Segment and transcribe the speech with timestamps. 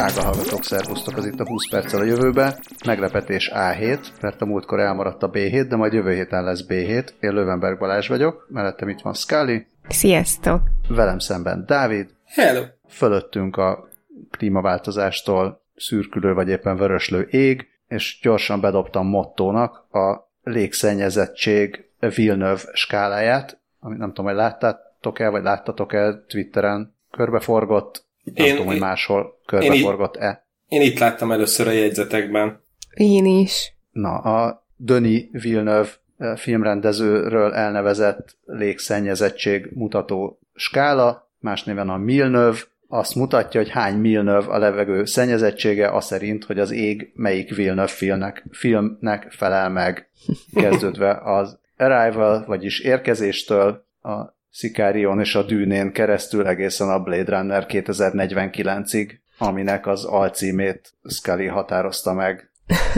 [0.00, 2.58] Drága hallgatók, szervusztok, az itt a 20 perccel a jövőbe.
[2.86, 7.08] Meglepetés A7, mert a múltkor elmaradt a B7, de majd jövő héten lesz B7.
[7.20, 9.66] Én Lövenberg Balázs vagyok, mellettem itt van Scully.
[9.88, 10.60] Sziasztok!
[10.88, 12.10] Velem szemben Dávid.
[12.26, 12.62] Hello!
[12.88, 13.88] Fölöttünk a
[14.30, 23.98] klímaváltozástól szürkülő vagy éppen vöröslő ég, és gyorsan bedobtam mottónak a légszennyezettség Villeneuve skáláját, amit
[23.98, 30.46] nem tudom, hogy láttátok-e, vagy láttatok-e Twitteren körbeforgott, nem én, tudom, hogy máshol körbeforgott-e.
[30.66, 32.62] Én itt láttam először a jegyzetekben.
[32.94, 33.74] Én is.
[33.90, 35.90] Na, a Denis Villeneuve
[36.36, 44.58] filmrendezőről elnevezett légszennyezettség mutató skála, más néven a Milnöv, azt mutatja, hogy hány Milnöv a
[44.58, 50.10] levegő szennyezettsége, az szerint, hogy az ég melyik Villeneuve filmnek, filmnek felel meg,
[50.62, 57.66] kezdődve az Arrival, vagyis érkezéstől a Szikárion és a Dűnén keresztül egészen a Blade Runner
[57.68, 62.50] 2049-ig, aminek az alcímét Scully határozta meg.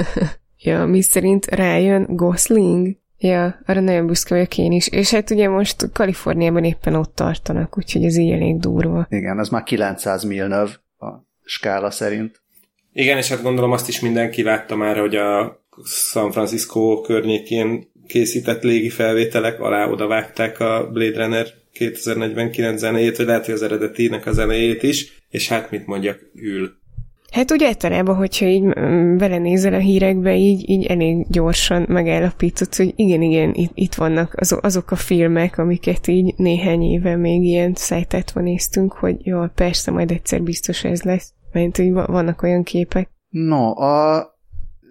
[0.58, 3.00] ja, mi szerint rájön Gosling?
[3.18, 4.88] Ja, arra nagyon büszke vagyok én is.
[4.88, 9.06] És hát ugye most Kaliforniában éppen ott tartanak, úgyhogy ez így elég durva.
[9.10, 11.06] Igen, ez már 900 milnöv a
[11.44, 12.42] skála szerint.
[12.92, 18.62] Igen, és hát gondolom azt is mindenki látta már, hogy a San Francisco környékén készített
[18.62, 24.26] légi felvételek alá oda vágták a Blade Runner 2049 zenéjét, vagy lehet, hogy az eredetinek
[24.26, 26.72] a zenéjét is, és hát mit mondjak, ül.
[27.30, 28.62] Hát úgy általában, hogyha így
[29.18, 33.94] vele mm, nézel a hírekbe, így, így elég gyorsan megállapított, hogy igen, igen, itt, itt
[33.94, 39.46] vannak azok, azok a filmek, amiket így néhány éve még ilyen szájtátva néztünk, hogy jó,
[39.54, 43.10] persze, majd egyszer biztos ez lesz, mert hogy vannak olyan képek.
[43.28, 44.26] No, a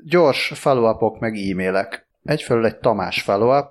[0.06, 2.10] gyors follow meg e-mailek.
[2.24, 3.64] Egyfelől egy Tamás follow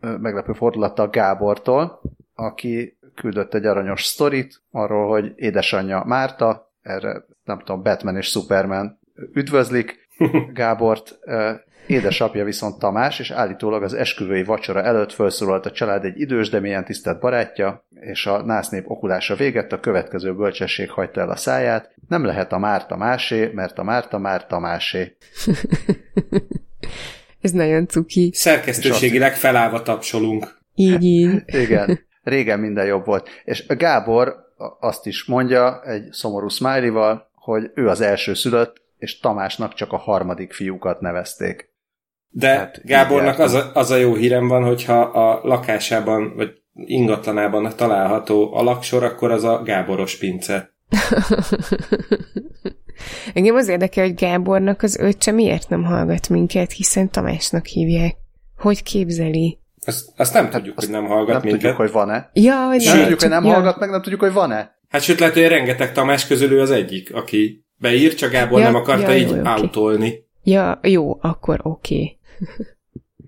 [0.00, 2.00] meglepő fordulattal Gábortól,
[2.34, 8.98] aki küldött egy aranyos sztorit arról, hogy édesanyja Márta, erre nem tudom, Batman és Superman
[9.32, 10.08] üdvözlik
[10.54, 11.18] Gábort,
[11.86, 16.60] édesapja viszont Tamás, és állítólag az esküvői vacsora előtt felszólalt a család egy idős, de
[16.60, 21.94] milyen tisztelt barátja, és a násznép okulása véget a következő bölcsesség hagyta el a száját.
[22.08, 25.16] Nem lehet a Márta másé, mert a Márta Márta másé.
[27.42, 28.30] Ez nagyon cuki.
[28.34, 30.60] Szerkesztőségileg felállva tapsolunk.
[30.74, 31.42] Így, így.
[31.64, 32.00] Igen.
[32.22, 33.28] Régen minden jobb volt.
[33.44, 34.34] És Gábor
[34.80, 39.96] azt is mondja egy szomorú smiley hogy ő az első szülött, és Tamásnak csak a
[39.96, 41.70] harmadik fiúkat nevezték.
[42.28, 47.72] De hát, Gábornak az a, az a jó hírem van, hogyha a lakásában, vagy ingatlanában
[47.76, 50.74] található a laksor, akkor az a Gáboros pince.
[53.34, 58.16] Engem az érdekel, hogy Gábornak az öccse miért nem hallgat minket, hiszen Tamásnak hívják.
[58.56, 59.58] Hogy képzeli?
[59.84, 61.60] Azt, azt nem tudjuk, hát, hogy nem hallgat nem minket.
[61.60, 62.30] tudjuk, hogy van-e.
[62.32, 63.52] Ja, hogy nem, nem tudjuk, hogy nem ja.
[63.52, 64.80] hallgat, meg nem tudjuk, hogy van-e.
[64.88, 68.64] Hát sőt, lehet, hogy rengeteg Tamás közül ő az egyik, aki beír, csak Gábor ja,
[68.64, 70.06] nem akarta ja, így jó, autolni.
[70.06, 70.26] Okay.
[70.42, 71.94] Ja, jó, akkor oké.
[71.94, 72.18] Okay.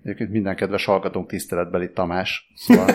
[0.05, 2.53] Egyébként minden kedves hallgatónk tiszteletbeli Tamás.
[2.55, 2.87] Szóval...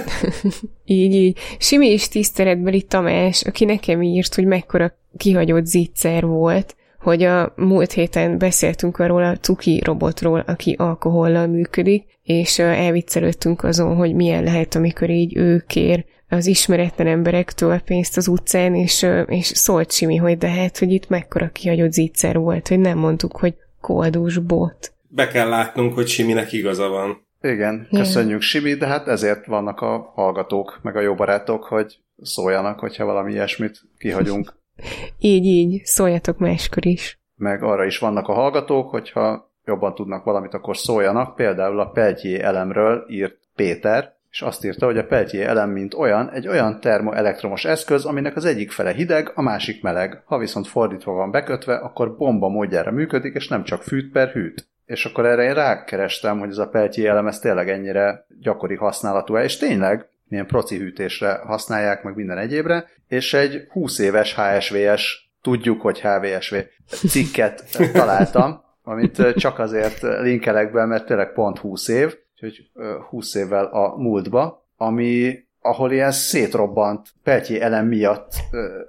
[0.86, 1.38] így, így.
[1.58, 7.92] Simi is tiszteletbeli Tamás, aki nekem írt, hogy mekkora kihagyott zicser volt, hogy a múlt
[7.92, 14.76] héten beszéltünk arról a cuki robotról, aki alkohollal működik, és elviccelődtünk azon, hogy milyen lehet,
[14.76, 20.38] amikor így ő kér az ismeretlen emberektől pénzt az utcán, és, és szólt Simi, hogy
[20.38, 24.94] de hát, hogy itt mekkora kihagyott zicser volt, hogy nem mondtuk, hogy koldus bot.
[25.12, 27.28] Be kell látnunk, hogy Siminek igaza van.
[27.42, 32.80] Igen, köszönjük Simi, de hát ezért vannak a hallgatók, meg a jó barátok, hogy szóljanak,
[32.80, 34.54] hogyha valami ilyesmit kihagyunk.
[35.20, 37.20] így, így, szóljatok máskor is.
[37.36, 41.36] Meg arra is vannak a hallgatók, hogyha jobban tudnak valamit, akkor szóljanak.
[41.36, 46.30] Például a Peltier elemről írt Péter, és azt írta, hogy a Peltier elem, mint olyan,
[46.32, 50.24] egy olyan termoelektromos eszköz, aminek az egyik fele hideg, a másik meleg.
[50.26, 54.68] Ha viszont fordítva van bekötve, akkor bomba módjára működik, és nem csak fűt per hűt.
[54.90, 59.44] És akkor erre én rákerestem, hogy ez a Peltier elem, ez tényleg ennyire gyakori használatú-e,
[59.44, 65.82] és tényleg milyen proci hűtésre használják, meg minden egyébre, és egy 20 éves HSVS, tudjuk,
[65.82, 66.56] hogy HVSV
[67.08, 67.64] cikket
[67.94, 72.70] találtam, amit csak azért linkelek be, mert tényleg pont 20 év, úgyhogy
[73.10, 78.32] 20 évvel a múltba, ami ahol ilyen szétrobbant Peltyi elem miatt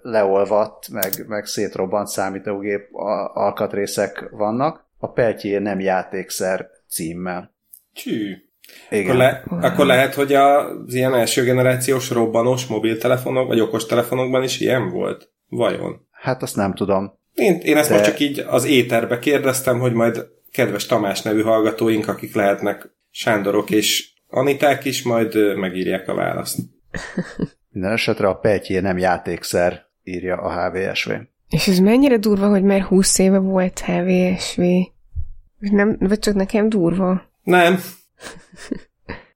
[0.02, 2.88] leolvadt, meg, meg szétrobbant számítógép
[3.34, 7.54] alkatrészek vannak, a Peltyi nem játékszer címmel.
[7.92, 8.36] Csű.
[8.90, 9.04] Igen.
[9.04, 14.90] Akkor, le, akkor lehet, hogy az ilyen első generációs robbanós mobiltelefonok, vagy okostelefonokban is ilyen
[14.90, 15.30] volt?
[15.48, 16.06] Vajon?
[16.10, 17.18] Hát azt nem tudom.
[17.34, 17.94] Én, én ezt De...
[17.94, 23.70] most csak így az éterbe kérdeztem, hogy majd kedves Tamás nevű hallgatóink, akik lehetnek Sándorok
[23.70, 26.58] és Aniták is, majd megírják a választ.
[27.70, 31.10] Minden esetre a Peltjé nem játékszer, írja a HVSV.
[31.50, 34.62] És ez mennyire durva, hogy már 20 éve volt HVSV?
[35.58, 37.22] Nem, vagy csak nekem durva?
[37.42, 37.78] Nem.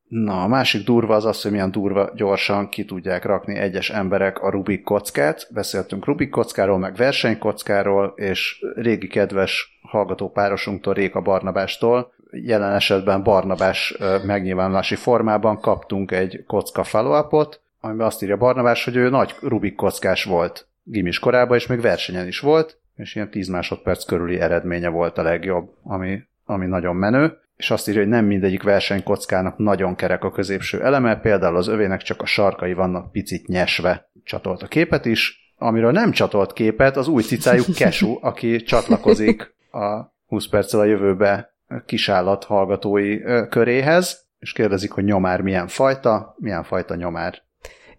[0.08, 4.38] Na, a másik durva az az, hogy milyen durva gyorsan ki tudják rakni egyes emberek
[4.38, 5.48] a Rubik kockát.
[5.50, 14.94] Beszéltünk Rubik kockáról, meg versenykockáról, és régi kedves hallgatópárosunktól, Réka Barnabástól, jelen esetben Barnabás megnyilvánulási
[14.94, 17.46] formában kaptunk egy kocka follow
[17.80, 22.26] amiben azt írja Barnabás, hogy ő nagy Rubik kockás volt gimis korában, és még versenyen
[22.26, 27.38] is volt, és ilyen 10 másodperc körüli eredménye volt a legjobb, ami, ami nagyon menő
[27.56, 32.02] és azt írja, hogy nem mindegyik versenykockának nagyon kerek a középső eleme, például az övének
[32.02, 34.10] csak a sarkai vannak picit nyesve.
[34.24, 40.12] Csatolt a képet is, amiről nem csatolt képet, az új cicájuk Kesu, aki csatlakozik a
[40.26, 41.54] 20 perccel a jövőbe
[41.86, 47.42] kisállat hallgatói köréhez, és kérdezik, hogy nyomár milyen fajta, milyen fajta nyomár.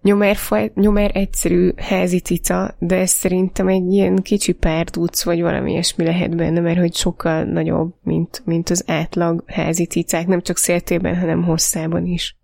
[0.05, 5.71] Nyomer, faj, nyomer egyszerű házi cica, de ez szerintem egy ilyen kicsi párduc, vagy valami
[5.71, 10.57] ilyesmi lehet benne, mert hogy sokkal nagyobb, mint, mint az átlag házi cicák, nem csak
[10.57, 12.37] széltében, hanem hosszában is.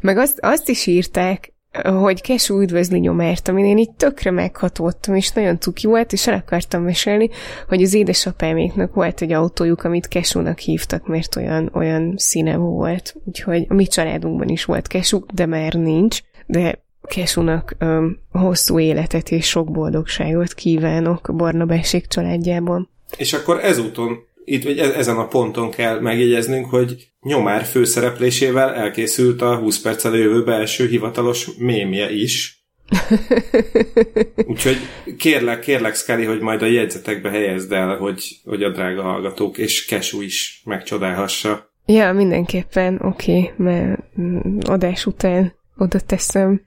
[0.00, 1.52] Meg azt, azt is írták,
[1.82, 6.34] hogy Kesú üdvözli nyomert, amin én itt tökre meghatódtam, és nagyon cuki volt, és el
[6.34, 7.30] akartam mesélni,
[7.68, 13.14] hogy az édesapáméknak volt egy autójuk, amit Kesúnak hívtak, mert olyan, olyan színe volt.
[13.24, 16.20] Úgyhogy a mi családunkban is volt Kesú, de már nincs.
[16.46, 22.88] De Kesunak um, hosszú életet és sok boldogságot kívánok Barnabásék családjában.
[23.16, 29.42] És akkor ezúton, itt vagy e- ezen a ponton kell megjegyeznünk, hogy Nyomár főszereplésével elkészült
[29.42, 32.62] a 20 perccel jövő belső hivatalos mémje is.
[34.46, 34.76] Úgyhogy
[35.16, 39.84] kérlek, kérlek, Scully, hogy majd a jegyzetekbe helyezd el, hogy, hogy a drága hallgatók és
[39.84, 41.70] Kesu is megcsodálhassa.
[41.86, 46.62] Ja, mindenképpen, oké, okay, mert mm, adás után oda teszem.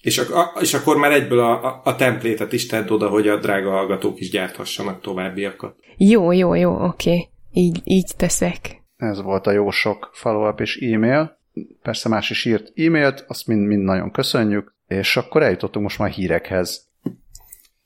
[0.00, 3.38] És, a, és akkor már egyből a, a, a templétet is tedd oda, hogy a
[3.38, 5.76] drága hallgatók is gyárthassanak továbbiakat.
[5.96, 7.28] Jó, jó, jó, oké.
[7.52, 8.82] Így, így teszek.
[8.96, 11.38] Ez volt a jó sok follow-up és e-mail.
[11.82, 16.10] Persze más is írt e-mailt, azt mind, mind nagyon köszönjük, és akkor eljutottunk most már
[16.10, 16.88] hírekhez.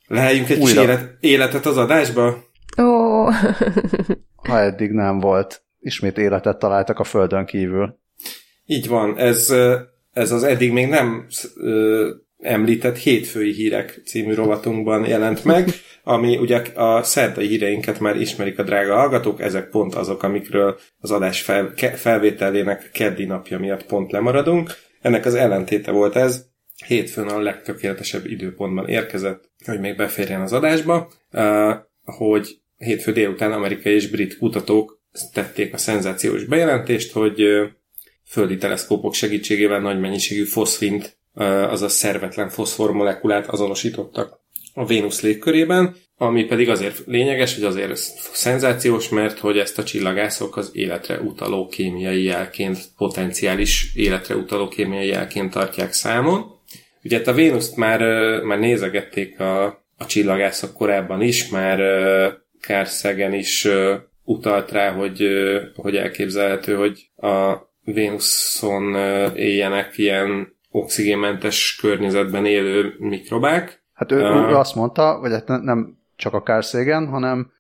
[0.06, 2.44] Leheljünk egy kis élet, életet az adásba?
[2.78, 2.82] Ó.
[2.82, 3.34] Oh.
[4.48, 5.62] ha eddig nem volt.
[5.80, 7.98] Ismét életet találtak a földön kívül.
[8.66, 9.54] Így van, ez
[10.12, 11.26] ez az eddig még nem
[11.56, 15.68] ö, említett hétfői hírek című rovatunkban jelent meg,
[16.04, 21.10] ami ugye a szerdai híreinket már ismerik a drága hallgatók, ezek pont azok, amikről az
[21.10, 24.70] adás fel, ke, felvételének keddi napja miatt pont lemaradunk.
[25.00, 26.44] Ennek az ellentéte volt ez,
[26.86, 31.10] hétfőn a legtökéletesebb időpontban érkezett, hogy még beférjen az adásba,
[32.04, 35.00] hogy hétfő délután amerikai és brit kutatók
[35.32, 37.42] tették a szenzációs bejelentést, hogy
[38.31, 41.19] földi teleszkópok segítségével nagy mennyiségű foszfint,
[41.69, 44.41] azaz szervetlen foszformolekulát azonosítottak
[44.75, 47.97] a Vénusz légkörében, ami pedig azért lényeges, hogy azért
[48.32, 55.06] szenzációs, mert hogy ezt a csillagászok az életre utaló kémiai jelként, potenciális életre utaló kémiai
[55.06, 56.59] jelként tartják számon.
[57.03, 58.00] Ugye hát a Vénuszt már,
[58.43, 59.65] már nézegették a,
[59.97, 61.79] a csillagászok korábban is, már
[62.61, 63.69] Carl is
[64.25, 65.27] utalt rá, hogy,
[65.75, 68.94] hogy elképzelhető, hogy a Vénuszon
[69.34, 73.82] éljenek ilyen oxigénmentes környezetben élő mikrobák.
[73.93, 77.53] Hát ő, uh, ő azt mondta, vagy hát nem csak a Carl Sagan, hanem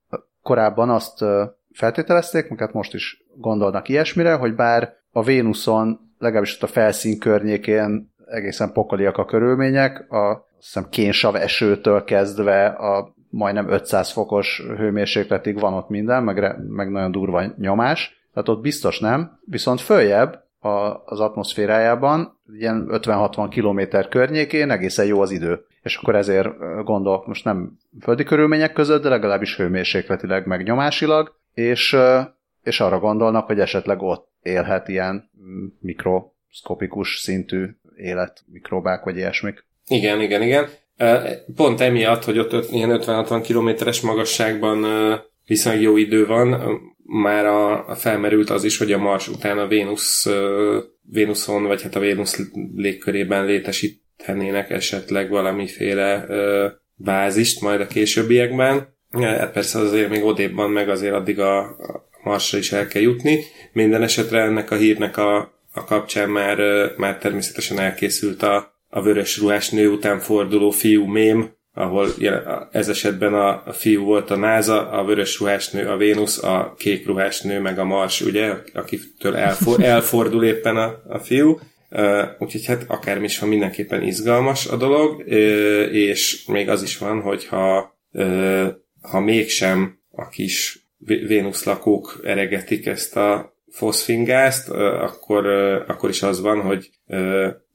[0.42, 1.24] korábban azt
[1.72, 7.18] feltételezték, meg hát most is gondolnak ilyesmire, hogy bár a Vénuszon, legalábbis ott a felszín
[7.18, 15.60] környékén egészen pokoliak a körülmények, a hiszem kénsav esőtől kezdve a majdnem 500 fokos hőmérsékletig
[15.60, 21.02] van ott minden, meg, meg nagyon durva nyomás, tehát ott biztos nem, viszont följebb a,
[21.04, 25.64] az atmoszférájában, ilyen 50-60 km környékén egészen jó az idő.
[25.82, 26.48] És akkor ezért
[26.84, 31.96] gondolok most nem földi körülmények között, de legalábbis hőmérsékletileg, meg nyomásilag, és,
[32.62, 35.30] és arra gondolnak, hogy esetleg ott élhet ilyen
[35.80, 39.64] mikroszkopikus szintű élet, mikrobák vagy ilyesmik.
[39.86, 40.68] Igen, igen, igen.
[41.56, 44.84] Pont emiatt, hogy ott ilyen 50-60 kilométeres magasságban
[45.46, 46.60] viszonylag jó idő van,
[47.12, 50.26] már a, a felmerült az is, hogy a Mars után a Vénusz,
[51.02, 52.40] Vénuszon, vagy hát a Vénusz
[52.74, 56.26] légkörében létesítenének esetleg valamiféle
[56.94, 58.96] bázist majd a későbbiekben.
[59.10, 63.44] Hát persze azért még odébban, meg azért addig a, a Marsra is el kell jutni.
[63.72, 66.58] Minden esetre ennek a hírnek a, a kapcsán már,
[66.96, 72.08] már természetesen elkészült a, a vörös ruhás nő után forduló fiú mém, ahol
[72.70, 76.74] ez esetben a, a fiú volt a NASA, a vörös ruhás nő a Vénusz, a
[76.78, 81.58] kék ruhás nő meg a Mars, ugye, akitől elfor, elfordul éppen a, a fiú.
[81.92, 85.34] Uh, úgyhogy hát akármi is van, mindenképpen izgalmas a dolog, uh,
[85.92, 87.98] és még az is van, hogy ha
[89.00, 95.46] ha mégsem a kis Vénusz lakók eregetik ezt a foszfingázt, akkor,
[95.86, 96.90] akkor is az van, hogy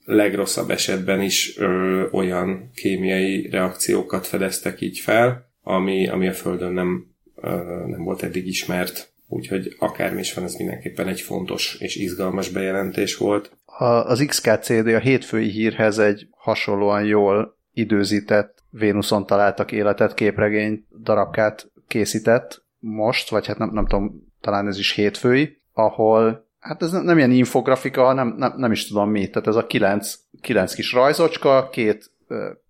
[0.06, 7.06] legrosszabb esetben is ö, olyan kémiai reakciókat fedeztek így fel, ami, ami a Földön nem,
[7.36, 7.50] ö,
[7.88, 9.14] nem volt eddig ismert.
[9.28, 13.58] Úgyhogy akármi is van, ez mindenképpen egy fontos és izgalmas bejelentés volt.
[13.66, 21.72] A, az XKCD a hétfői hírhez egy hasonlóan jól időzített Vénuszon találtak életet képregény darabkát
[21.88, 27.18] készített most, vagy hát nem, nem tudom, talán ez is hétfői, ahol hát ez nem
[27.18, 29.30] ilyen infografika, hanem nem, nem is tudom mi.
[29.30, 32.12] Tehát ez a kilenc, kilenc kis rajzocska, két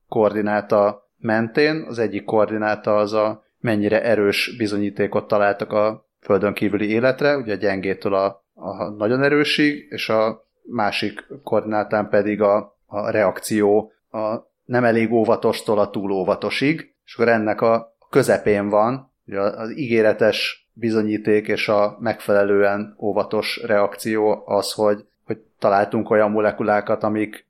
[0.08, 7.38] koordináta mentén, az egyik koordináta az a mennyire erős bizonyítékot találtak a földön kívüli életre,
[7.38, 13.92] ugye a gyengétől a, a nagyon erősig, és a másik koordinátán pedig a, a reakció
[14.12, 14.36] a
[14.66, 20.65] nem elég óvatostól a túl óvatosig, és akkor ennek a közepén van, ugye az ígéretes
[20.78, 27.46] bizonyíték és a megfelelően óvatos reakció az, hogy, hogy találtunk olyan molekulákat, amik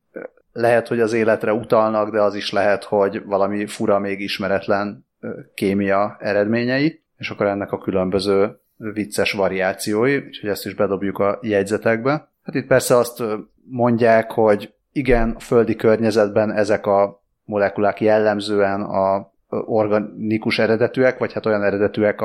[0.53, 5.05] lehet, hogy az életre utalnak, de az is lehet, hogy valami fura, még ismeretlen
[5.53, 12.27] kémia eredményei, és akkor ennek a különböző vicces variációi, úgyhogy ezt is bedobjuk a jegyzetekbe.
[12.43, 13.23] Hát itt persze azt
[13.63, 21.45] mondják, hogy igen, a földi környezetben ezek a molekulák jellemzően a organikus eredetűek, vagy hát
[21.45, 22.21] olyan eredetűek,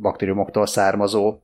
[0.00, 1.38] baktériumoktól származó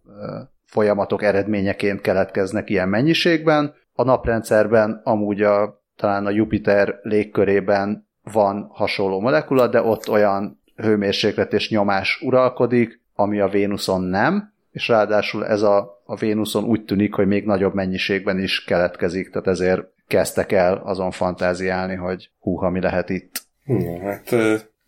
[0.64, 3.74] folyamatok eredményeként keletkeznek ilyen mennyiségben.
[3.92, 11.52] A naprendszerben amúgy a, talán a Jupiter légkörében van hasonló molekula, de ott olyan hőmérséklet
[11.52, 17.14] és nyomás uralkodik, ami a Vénuszon nem, és ráadásul ez a, a Vénuszon úgy tűnik,
[17.14, 22.80] hogy még nagyobb mennyiségben is keletkezik, tehát ezért kezdtek el azon fantáziálni, hogy húha, mi
[22.80, 23.42] lehet itt.
[23.64, 24.34] Ja, hát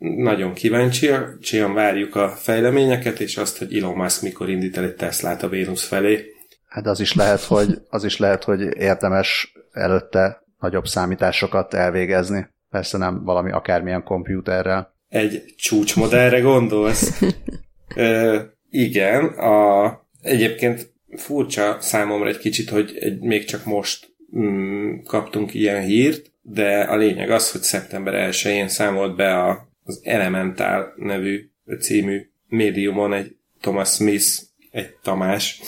[0.02, 5.42] nagyon kíváncsian várjuk a fejleményeket, és azt, hogy Elon Musk mikor indít el egy Teslát
[5.42, 6.32] a Vénusz felé.
[6.68, 12.48] Hát az is lehet, hogy, az is lehet, hogy érdemes előtte nagyobb számításokat elvégezni.
[12.70, 14.94] Persze nem valami akármilyen kompjúterrel.
[15.08, 17.22] Egy csúcsmodellre gondolsz?
[17.96, 18.38] Ö,
[18.70, 25.82] igen, a, egyébként furcsa számomra egy kicsit, hogy egy, még csak most mm, kaptunk ilyen
[25.82, 32.30] hírt, de a lényeg az, hogy szeptember 1-én számolt be a az Elemental nevű című
[32.48, 34.26] médiumon egy Thomas Smith,
[34.70, 35.60] egy Tamás.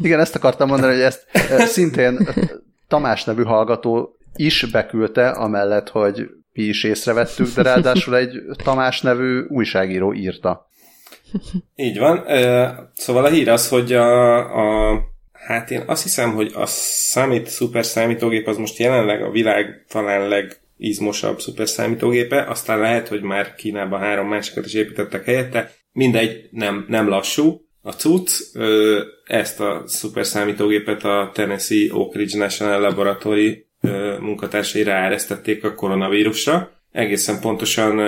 [0.00, 1.26] Igen, ezt akartam mondani, hogy ezt
[1.72, 2.28] szintén
[2.88, 9.40] Tamás nevű hallgató is beküldte, amellett, hogy mi is észrevettük, de ráadásul egy Tamás nevű
[9.48, 10.68] újságíró írta.
[11.74, 12.24] Így van.
[12.94, 14.38] Szóval a hír az, hogy a,
[14.92, 15.00] a
[15.32, 20.28] hát én azt hiszem, hogy a számít szuper számítógép az most jelenleg a világ talán
[20.28, 26.84] leg izmosabb szuperszámítógépe, aztán lehet, hogy már Kínában három másikat is építettek helyette, mindegy, nem,
[26.88, 28.40] nem lassú a cucc,
[29.24, 33.66] ezt a szuperszámítógépet a Tennessee Oak Ridge National Laboratory
[34.20, 38.00] munkatársai ráeresztették a koronavírusra, egészen pontosan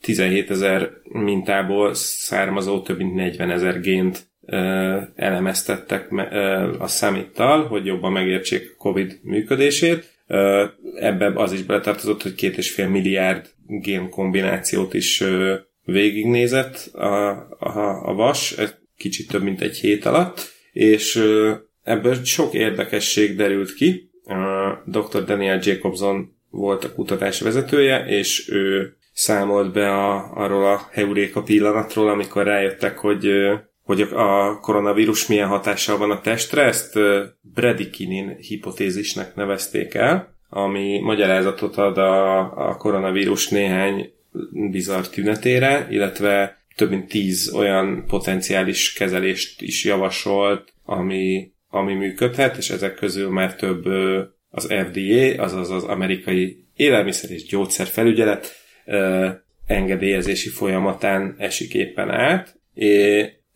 [0.00, 4.26] 17 ezer mintából származó több mint 40 ezer gént
[5.14, 6.12] elemeztettek
[6.78, 10.15] a számíttal, hogy jobban megértsék a COVID működését,
[11.00, 15.24] Ebben az is beletartozott, hogy két és fél milliárd gén kombinációt is
[15.84, 18.54] végignézett a, a, a vas,
[18.96, 20.40] kicsit több mint egy hét alatt,
[20.72, 21.22] és
[21.82, 24.10] ebből sok érdekesség derült ki.
[24.84, 25.24] Dr.
[25.24, 32.08] Daniel Jacobson volt a kutatás vezetője, és ő számolt be a, arról a heuréka pillanatról,
[32.08, 33.28] amikor rájöttek, hogy
[33.86, 36.98] hogy a koronavírus milyen hatással van a testre, ezt
[37.40, 42.38] bradykinin hipotézisnek nevezték el, ami magyarázatot ad a,
[42.68, 44.12] a koronavírus néhány
[44.70, 52.70] bizarr tünetére, illetve több mint tíz olyan potenciális kezelést is javasolt, ami, ami működhet, és
[52.70, 53.84] ezek közül már több
[54.50, 58.52] az FDA, azaz az amerikai élelmiszer és gyógyszer felügyelet
[59.66, 62.58] engedélyezési folyamatán esik éppen át,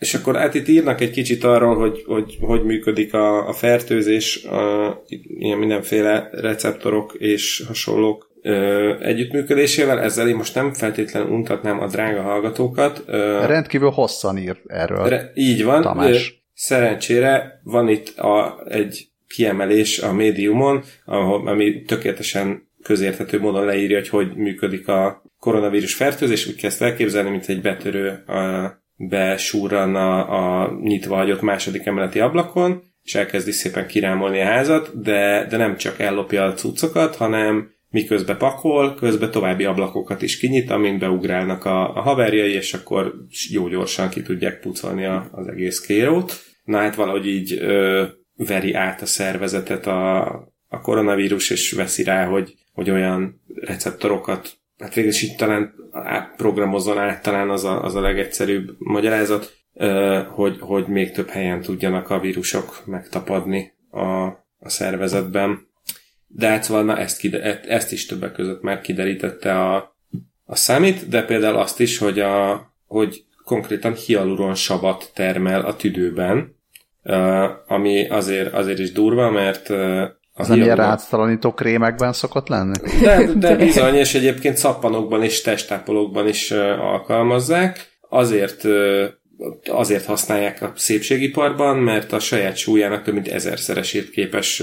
[0.00, 4.44] és akkor hát itt írnak egy kicsit arról, hogy hogy, hogy működik a, a fertőzés,
[4.44, 5.02] a,
[5.38, 10.00] ilyen mindenféle receptorok és hasonlók ö, együttműködésével.
[10.00, 13.02] Ezzel én most nem feltétlenül untatnám a drága hallgatókat.
[13.06, 15.08] Ö, Rendkívül hosszan ír erről.
[15.08, 15.82] Re, így van.
[15.82, 16.28] Tamás.
[16.28, 23.98] Ö, szerencsére van itt a, egy kiemelés a médiumon, ahol, ami tökéletesen közérthető módon leírja,
[23.98, 26.46] hogy hogy működik a koronavírus fertőzés.
[26.46, 32.82] Úgy kezd elképzelni, mint egy betörő a, besúrran a, a nyitva hagyott második emeleti ablakon,
[33.02, 38.36] és elkezdi szépen kirámolni a házat, de, de nem csak ellopja a cuccokat, hanem miközben
[38.36, 43.14] pakol, közben további ablakokat is kinyit, amint beugrálnak a, a haverjai, és akkor
[43.50, 46.32] jó gyorsan ki tudják pucolni a, az egész kérót.
[46.64, 48.04] Na hát valahogy így ö,
[48.36, 50.24] veri át a szervezetet a,
[50.68, 55.74] a koronavírus, és veszi rá, hogy, hogy olyan receptorokat, hát végül is így talán
[56.36, 59.58] programozzon át, talán az a, az a legegyszerűbb magyarázat,
[60.28, 64.24] hogy, hogy még több helyen tudjanak a vírusok megtapadni a,
[64.58, 65.68] a szervezetben.
[66.26, 69.96] De hát szóval na, ezt, kide, e, ezt is többek között már kiderítette a,
[70.44, 76.58] a számít, de például azt is, hogy, a, hogy konkrétan hialuron savat termel a tüdőben,
[77.66, 79.68] ami azért, azért is durva, mert
[80.40, 82.78] az nem ilyen ráctalanító krémekben szokott lenni?
[83.02, 87.98] De, de bizony, és egyébként szappanokban és testápolókban is alkalmazzák.
[88.08, 88.66] Azért
[89.70, 94.62] azért használják a szépségiparban, mert a saját súlyának több mint ezerszeresét képes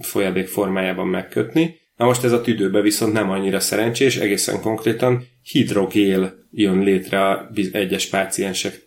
[0.00, 1.76] folyadék formájában megkötni.
[1.96, 7.50] Na most ez a tüdőbe viszont nem annyira szerencsés, egészen konkrétan hidrogél jön létre a
[7.72, 8.86] egyes páciensek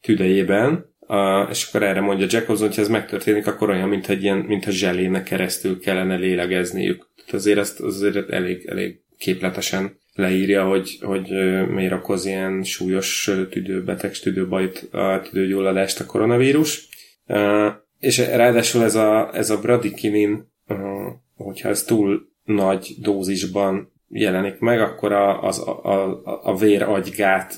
[0.00, 4.36] tüdejében, a, és akkor erre mondja Jacobson, hogy ez megtörténik, akkor olyan, mint egy ilyen,
[4.38, 7.08] mintha zselének keresztül kellene lélegezniük.
[7.16, 11.28] Tehát azért ezt azért elég, elég képletesen leírja, hogy, hogy
[11.68, 16.88] miért okoz ilyen súlyos tüdőbeteg, tüdőbajt, a tüdőgyulladást a koronavírus.
[17.98, 20.52] És ráadásul ez a, ez a bradikinin,
[21.36, 27.56] hogyha ez túl nagy dózisban jelenik meg, akkor a, az, a, a, a véragygát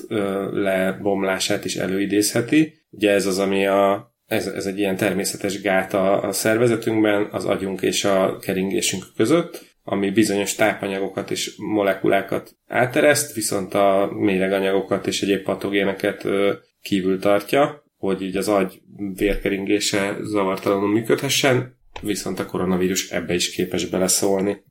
[0.51, 2.73] lebomlását is előidézheti.
[2.89, 7.45] Ugye ez az, ami a, ez, ez egy ilyen természetes gát a, a szervezetünkben, az
[7.45, 15.21] agyunk és a keringésünk között, ami bizonyos tápanyagokat és molekulákat átereszt, viszont a méreganyagokat és
[15.21, 16.27] egyéb patogéneket
[16.81, 18.81] kívül tartja, hogy így az agy
[19.15, 24.63] vérkeringése zavartalanul működhessen, viszont a koronavírus ebbe is képes beleszólni.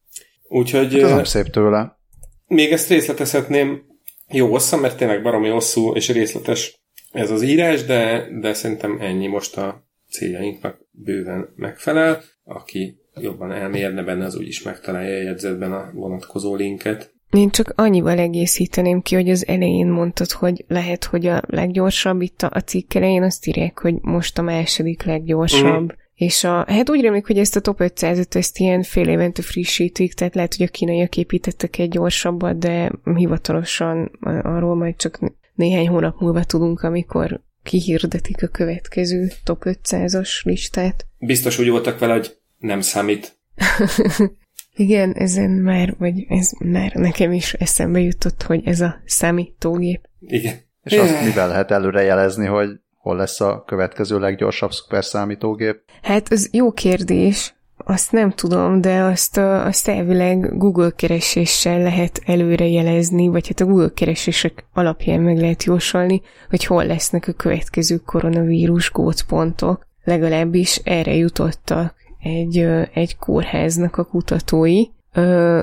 [0.52, 0.92] Úgyhogy...
[0.92, 1.98] Hát ez nem szép tőle.
[2.46, 3.82] Még ezt részletezhetném
[4.28, 9.26] jó hosszan, mert tényleg baromi hosszú és részletes ez az írás, de, de szerintem ennyi
[9.26, 12.22] most a céljainknak bőven megfelel.
[12.44, 17.12] Aki jobban elmérne benne, az úgyis megtalálja a jegyzetben a vonatkozó linket.
[17.30, 22.42] Én csak annyival egészíteném ki, hogy az elején mondtad, hogy lehet, hogy a leggyorsabb itt
[22.42, 25.82] a cikk elején azt írják, hogy most a második leggyorsabb.
[25.82, 26.00] Mm.
[26.22, 30.14] És a, hát úgy remélik, hogy ezt a top 500-et ezt ilyen fél évente frissítik,
[30.14, 35.18] tehát lehet, hogy a kínaiak építettek egy gyorsabbat, de hivatalosan arról majd csak
[35.54, 41.06] néhány hónap múlva tudunk, amikor kihirdetik a következő top 500-as listát.
[41.18, 43.38] Biztos úgy voltak vele, hogy nem számít.
[44.76, 50.08] Igen, ezen már, vagy ez már nekem is eszembe jutott, hogy ez a számítógép.
[50.20, 50.54] Igen.
[50.82, 52.68] És azt mivel lehet előrejelezni, hogy
[53.02, 55.80] hol lesz a következő leggyorsabb szuperszámítógép?
[56.02, 62.22] Hát az jó kérdés, azt nem tudom, de azt, a, azt elvileg Google kereséssel lehet
[62.26, 67.96] előrejelezni, vagy hát a Google keresések alapján meg lehet jósolni, hogy hol lesznek a következő
[67.96, 69.86] koronavírus gócpontok.
[70.04, 72.58] Legalábbis erre jutottak egy,
[72.94, 74.84] egy kórháznak a kutatói,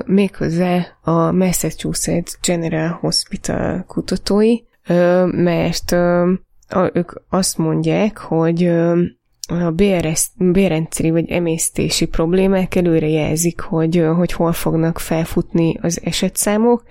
[0.04, 4.56] méghozzá a Massachusetts General Hospital kutatói,
[5.26, 5.96] mert
[6.92, 8.64] ők azt mondják, hogy
[9.48, 9.70] a
[10.38, 16.82] bérrendszeri vagy emésztési problémák előre jelzik, hogy, hogy hol fognak felfutni az esetszámok,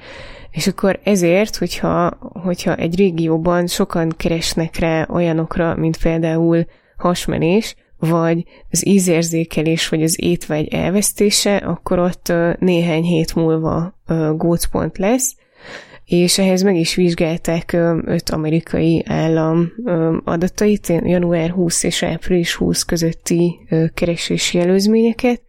[0.51, 6.65] és akkor ezért, hogyha, hogyha egy régióban sokan keresnek rá olyanokra, mint például
[6.97, 13.93] hasmenés, vagy az ízérzékelés, vagy az étvágy elvesztése, akkor ott néhány hét múlva
[14.35, 15.35] gócpont lesz,
[16.09, 19.71] és ehhez meg is vizsgálták öt amerikai állam
[20.23, 23.59] adatait, január 20 és április 20 közötti
[23.93, 25.41] keresési előzményeket.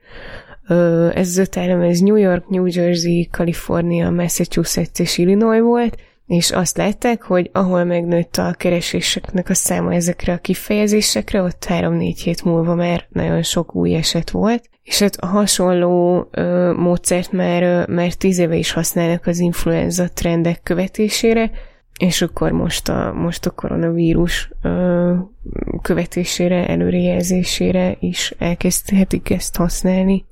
[1.14, 5.96] Ez az öt állam, ez New York, New Jersey, Kalifornia, Massachusetts és Illinois volt,
[6.31, 12.21] és azt látták, hogy ahol megnőtt a kereséseknek a száma ezekre a kifejezésekre, ott 3-4
[12.23, 17.62] hét múlva már nagyon sok új eset volt, és hát a hasonló ö, módszert már,
[17.62, 21.51] ö, már tíz éve is használnak az influenza trendek követésére,
[21.99, 25.14] és akkor most a, most a koronavírus ö,
[25.83, 30.25] követésére, előrejelzésére is elkezdhetik ezt használni.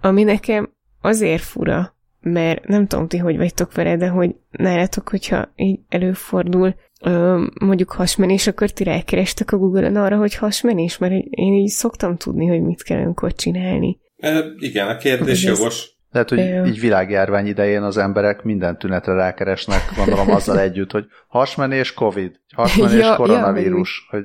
[0.00, 0.70] Ami nekem
[1.00, 1.93] azért fura,
[2.24, 7.92] mert nem tudom ti, hogy vagytok vele, de hogy nálatok, hogyha így előfordul ö, mondjuk
[7.92, 12.60] hasmenés, akkor ti rákerestek a Google-on arra, hogy hasmenés, mert én így szoktam tudni, hogy
[12.62, 13.98] mit kell önkor csinálni.
[14.16, 15.58] E, igen, a kérdés ez...
[15.58, 15.92] jogos.
[16.10, 16.64] Lehet, hogy Ö...
[16.64, 23.04] így világjárvány idején az emberek minden tünetre rákeresnek, gondolom azzal együtt, hogy hasmenés, covid, hasmenés,
[23.04, 24.24] ja, koronavírus, ja, hogy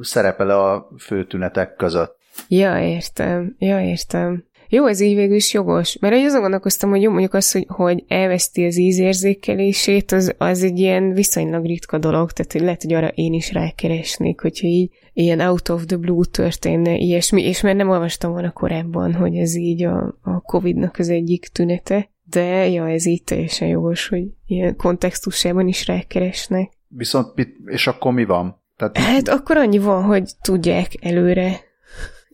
[0.00, 2.18] szerepel a fő tünetek között.
[2.48, 4.44] Ja, értem, ja, értem.
[4.72, 5.98] Jó, ez így végül is jogos.
[5.98, 10.62] Mert én azon gondolkoztam, hogy jó, mondjuk az, hogy, hogy elveszti az ízérzékelését, az, az
[10.62, 14.90] egy ilyen viszonylag ritka dolog, tehát hogy lehet, hogy arra én is rákeresnék, hogyha így
[15.12, 19.54] ilyen out of the blue történne ilyesmi, és mert nem olvastam volna korábban, hogy ez
[19.54, 24.76] így a, a Covid-nak az egyik tünete, de ja, ez így teljesen jogos, hogy ilyen
[24.76, 26.72] kontextusában is rákeresnek.
[26.88, 28.62] Viszont, mit, és akkor mi van?
[28.76, 31.60] Tehát hát akkor annyi van, hogy tudják előre.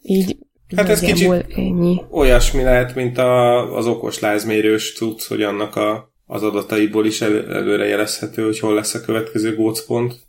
[0.03, 0.37] Így
[0.77, 2.03] Hát ez kicsit ennyi.
[2.11, 7.53] olyasmi lehet, mint a, az okos lázmérős tudsz, hogy annak a, az adataiból is el,
[7.53, 10.25] előre jelezhető, hogy hol lesz a következő gócpont.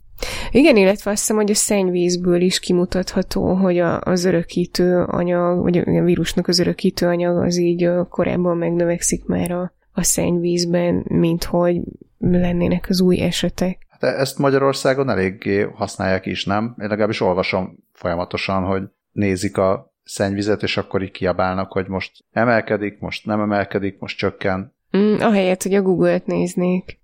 [0.51, 5.77] Igen, illetve azt hiszem, hogy a szennyvízből is kimutatható, hogy a, az örökítő anyag, vagy
[5.77, 11.77] a vírusnak az örökítő anyag az így korábban megnövekszik már a, a szennyvízben, mint hogy
[12.17, 13.77] lennének az új esetek.
[13.89, 16.75] Hát ezt Magyarországon eléggé használják is, nem?
[16.81, 22.99] Én legalábbis olvasom folyamatosan, hogy nézik a szennyvizet, és akkor így kiabálnak, hogy most emelkedik,
[22.99, 24.75] most nem emelkedik, most csökken.
[24.97, 26.99] Mm, ahelyett, hogy a Google-t néznék.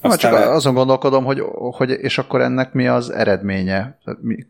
[0.00, 3.98] Na, csak azon gondolkodom, hogy, hogy és akkor ennek mi az eredménye?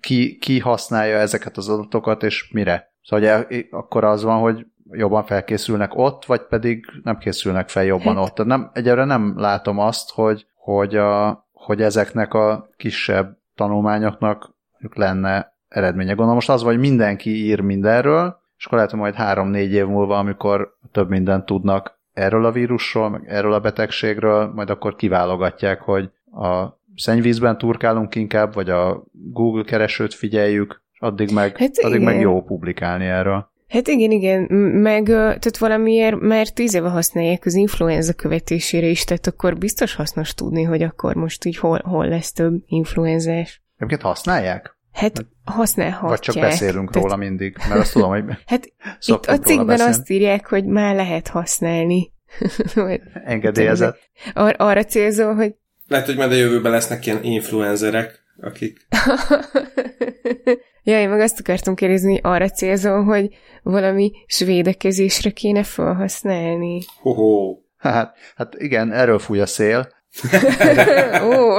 [0.00, 2.92] Ki, ki használja ezeket az adatokat, és mire?
[3.02, 8.16] Szóval ugye, akkor az van, hogy jobban felkészülnek ott, vagy pedig nem készülnek fel jobban
[8.16, 8.38] hát.
[8.38, 8.46] ott.
[8.46, 14.54] Nem, egyelőre nem látom azt, hogy, hogy, a, hogy ezeknek a kisebb tanulmányoknak
[14.94, 16.08] lenne eredménye.
[16.08, 20.18] Gondolom most az, hogy mindenki ír mindenről, és akkor lehet, hogy majd három-négy év múlva,
[20.18, 26.10] amikor több mindent tudnak erről a vírusról, meg erről a betegségről, majd akkor kiválogatják, hogy
[26.32, 32.20] a szennyvízben turkálunk inkább, vagy a Google keresőt figyeljük, és addig meg, hát addig meg
[32.20, 33.48] jó publikálni erről.
[33.68, 34.42] Hát igen, igen,
[34.80, 40.34] meg tehát valamiért már tíz éve használják az influenza követésére is, tehát akkor biztos hasznos
[40.34, 43.62] tudni, hogy akkor most így hol, hol lesz több influenzás.
[43.76, 44.76] Egyébként használják?
[44.92, 46.10] Hát használhatják.
[46.10, 47.08] Vagy csak beszélünk Tehát...
[47.08, 48.66] róla mindig, mert azt tudom, hogy Hát
[49.06, 52.12] itt a cikkben azt írják, hogy már lehet használni.
[53.24, 53.98] Engedélyezett.
[54.34, 55.54] Ar- arra célzó, hogy...
[55.88, 58.86] Lehet, hogy majd a jövőben lesznek ilyen influencerek, akik...
[60.82, 63.28] ja, én meg azt akartam kérdezni, arra célzó, hogy
[63.62, 66.80] valami svédekezésre kéne felhasználni.
[67.00, 67.56] Ho-ho.
[67.76, 69.88] Hát, hát igen, erről fúj a szél.
[71.22, 71.58] Ó.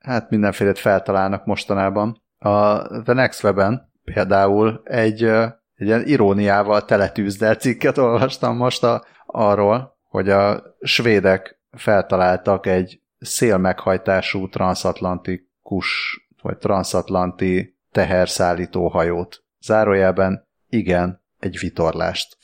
[0.00, 2.22] hát mindenféle feltalálnak mostanában.
[2.38, 9.98] A The Next Web-en például egy, egy ilyen iróniával teletűzdelt cikket olvastam most a, arról,
[10.08, 19.44] hogy a svédek feltaláltak egy szélmeghajtású transatlantikus vagy transatlanti teherszállító hajót.
[19.60, 22.38] Zárójelben igen, egy vitorlást.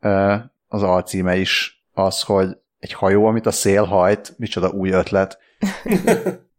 [0.68, 5.38] Az alcíme is az, hogy egy hajó, amit a szél hajt, micsoda új ötlet.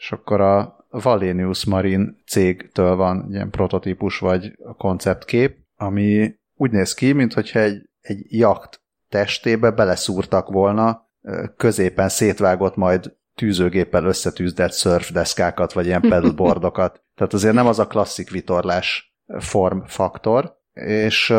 [0.00, 7.12] és akkor a Valenius Marine cégtől van ilyen prototípus vagy konceptkép, ami úgy néz ki,
[7.12, 11.08] mintha egy, egy jakt testébe beleszúrtak volna
[11.56, 17.02] középen szétvágott majd tűzőgéppel összetűzdett surfdeszkákat, vagy ilyen pedalboardokat.
[17.16, 21.34] Tehát azért nem az a klasszik vitorlás formfaktor, és,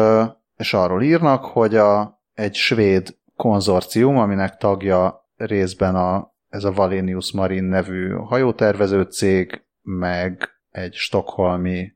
[0.56, 7.32] és arról írnak, hogy a, egy svéd konzorcium, aminek tagja részben a ez a Valenius
[7.32, 11.94] Marine nevű hajótervező cég, meg egy stokholmi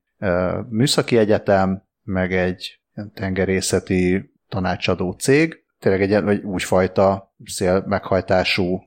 [0.69, 2.79] műszaki egyetem, meg egy
[3.13, 8.83] tengerészeti tanácsadó cég, tényleg egy vagy úgyfajta szél meghajtású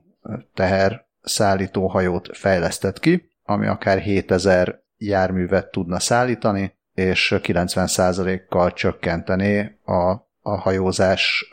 [0.53, 10.11] teher szállító hajót fejlesztett ki, ami akár 7000 járművet tudna szállítani, és 90%-kal csökkenteni a,
[10.41, 11.51] a hajózás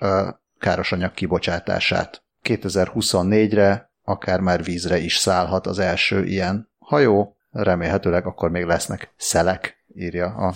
[0.59, 2.25] károsanyag kibocsátását.
[2.43, 9.85] 2024-re akár már vízre is szállhat az első ilyen hajó, remélhetőleg akkor még lesznek szelek,
[9.95, 10.55] írja a,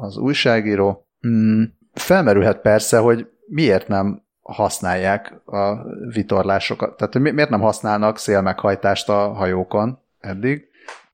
[0.00, 1.06] az újságíró.
[1.26, 1.62] Mm,
[1.92, 9.32] felmerülhet persze, hogy miért nem használják a vitorlásokat, tehát hogy miért nem használnak szélmeghajtást a
[9.32, 10.68] hajókon eddig.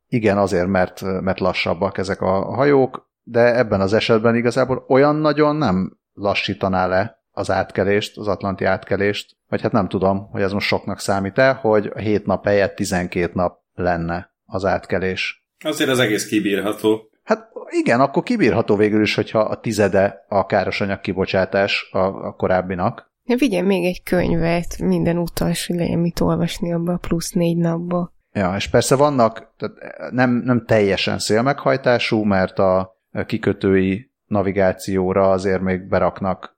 [0.09, 5.57] Igen, azért, mert, mert lassabbak ezek a hajók, de ebben az esetben igazából olyan nagyon
[5.57, 10.66] nem lassítaná le az átkelést, az atlanti átkelést, vagy hát nem tudom, hogy ez most
[10.66, 15.44] soknak számít-e, hogy a 7 nap helyett 12 nap lenne az átkelés.
[15.64, 17.11] Azért az egész kibírható.
[17.23, 23.12] Hát igen, akkor kibírható végül is, hogyha a tizede a károsanyag kibocsátás a, a korábbinak.
[23.25, 27.57] Ja, vigyen még egy könyvet, minden utas, hogy legyen mit olvasni abba a plusz négy
[27.57, 28.12] napba.
[28.33, 35.88] Ja, és persze vannak, tehát nem, nem teljesen szélmeghajtású, mert a kikötői navigációra azért még
[35.88, 36.54] beraknak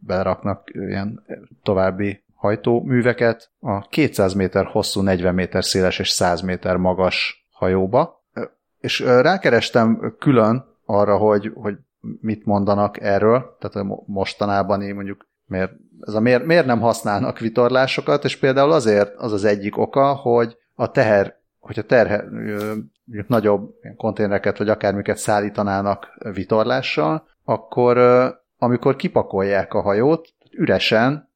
[0.00, 1.24] beraknak ilyen
[1.62, 3.50] további hajtóműveket.
[3.60, 8.24] A 200 méter hosszú, 40 méter széles és 100 méter magas hajóba,
[8.80, 11.76] és rákerestem külön arra, hogy, hogy
[12.20, 18.24] mit mondanak erről, tehát mostanában én mondjuk miért, ez a miért, miért nem használnak vitorlásokat,
[18.24, 22.24] és például azért az az egyik oka, hogy a teher, hogyha terhe,
[23.26, 27.98] nagyobb konténereket vagy akármiket szállítanának vitorlással, akkor
[28.62, 31.28] amikor kipakolják a hajót, üresen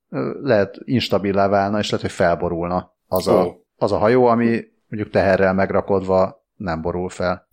[0.42, 3.54] lehet instabilá válna, és lehet, hogy felborulna az, a, oh.
[3.76, 7.48] az a hajó, ami mondjuk teherrel megrakodva nem borul fel.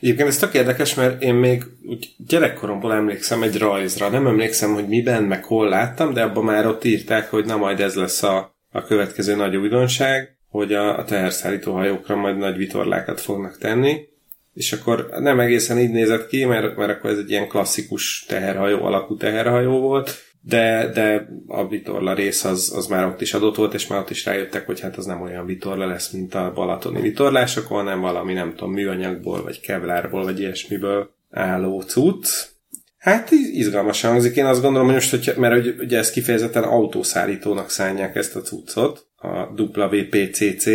[0.00, 4.08] Egyébként ez tök érdekes, mert én még úgy gyerekkoromból emlékszem egy rajzra.
[4.08, 7.80] Nem emlékszem, hogy miben, meg hol láttam, de abban már ott írták, hogy na majd
[7.80, 13.20] ez lesz a, a következő nagy újdonság, hogy a, a teherszállító hajókra majd nagy vitorlákat
[13.20, 14.00] fognak tenni.
[14.54, 18.84] És akkor nem egészen így nézett ki, mert, mert akkor ez egy ilyen klasszikus teherhajó,
[18.84, 20.10] alakú teherhajó volt,
[20.46, 24.10] de, de a vitorla rész az, az már ott is adott volt, és már ott
[24.10, 28.32] is rájöttek, hogy hát az nem olyan vitorla lesz, mint a balatoni vitorlások, hanem valami
[28.32, 32.28] nem tudom, műanyagból, vagy kevlárból, vagy ilyesmiből álló cucc.
[32.98, 34.36] Hát izgalmas hangzik.
[34.36, 39.06] Én azt gondolom, hogy most, hogy, mert ugye ezt kifejezetten autószállítónak szánják ezt a cuccot,
[39.16, 40.66] a WPCC,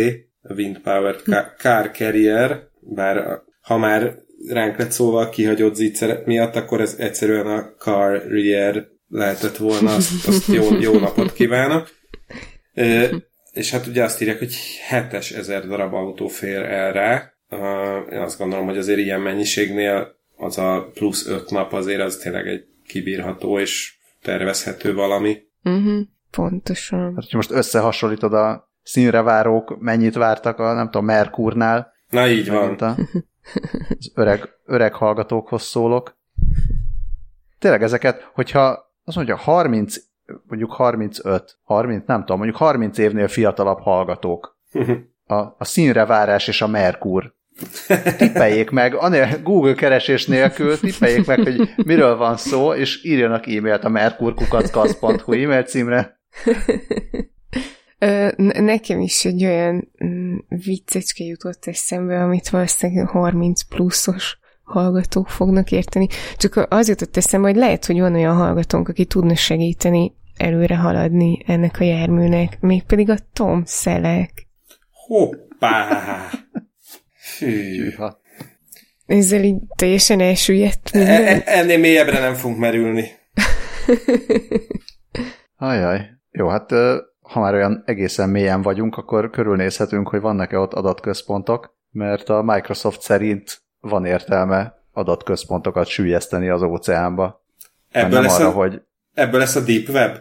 [0.42, 1.16] Wind Power
[1.58, 4.14] Car Carrier, bár ha már
[4.48, 10.46] ránk lett szóval kihagyott zicser miatt, akkor ez egyszerűen a Carrier lehetett volna, azt, azt
[10.46, 11.88] jó, jó napot kívánok.
[12.74, 13.10] E,
[13.52, 14.54] és hát ugye azt írják, hogy
[15.10, 17.32] 7 ezer darab autó fér el rá.
[18.12, 22.46] Én azt gondolom, hogy azért ilyen mennyiségnél az a plusz 5 nap azért az tényleg
[22.46, 25.38] egy kibírható és tervezhető valami.
[25.64, 27.04] Uh-huh, pontosan.
[27.04, 31.89] Hát, hogyha most összehasonlítod a színrevárók, mennyit vártak a, nem tudom, Merkurnál.
[32.10, 32.74] Na így van.
[32.74, 32.96] A,
[33.98, 36.18] az öreg, öreg hallgatókhoz szólok.
[37.58, 39.96] Tényleg ezeket, hogyha azt mondja, 30,
[40.46, 44.58] mondjuk 35, 30, nem tudom, mondjuk 30 évnél fiatalabb hallgatók.
[45.26, 47.34] A, a színre várás és a Merkur.
[48.16, 53.84] Tippeljék meg, anél Google keresés nélkül tippeljék meg, hogy miről van szó, és írjanak e-mailt
[53.84, 56.20] a merkurkukackasz.hu e-mail címre.
[58.36, 66.06] Nekem is egy olyan mm, viccecske jutott eszembe, amit valószínűleg 30 pluszos hallgatók fognak érteni.
[66.36, 71.42] Csak az jutott eszembe, hogy lehet, hogy van olyan hallgatónk, aki tudna segíteni előre haladni
[71.46, 74.48] ennek a járműnek, mégpedig a Tom Szelek.
[74.90, 76.28] Hoppá!
[77.36, 77.94] Fű.
[79.06, 81.24] Ezzel így teljesen elsüllyedt minden.
[81.24, 83.04] E- e- ennél mélyebbre nem fogunk merülni.
[85.56, 86.06] Ajaj.
[86.30, 86.70] Jó, hát
[87.30, 93.00] ha már olyan egészen mélyen vagyunk, akkor körülnézhetünk, hogy vannak-e ott adatközpontok, mert a Microsoft
[93.00, 97.44] szerint van értelme adatközpontokat sűjeszteni az óceánba.
[97.90, 98.82] Ebből nem lesz, arra, a, hogy...
[99.14, 100.16] ebből lesz a Deep Web?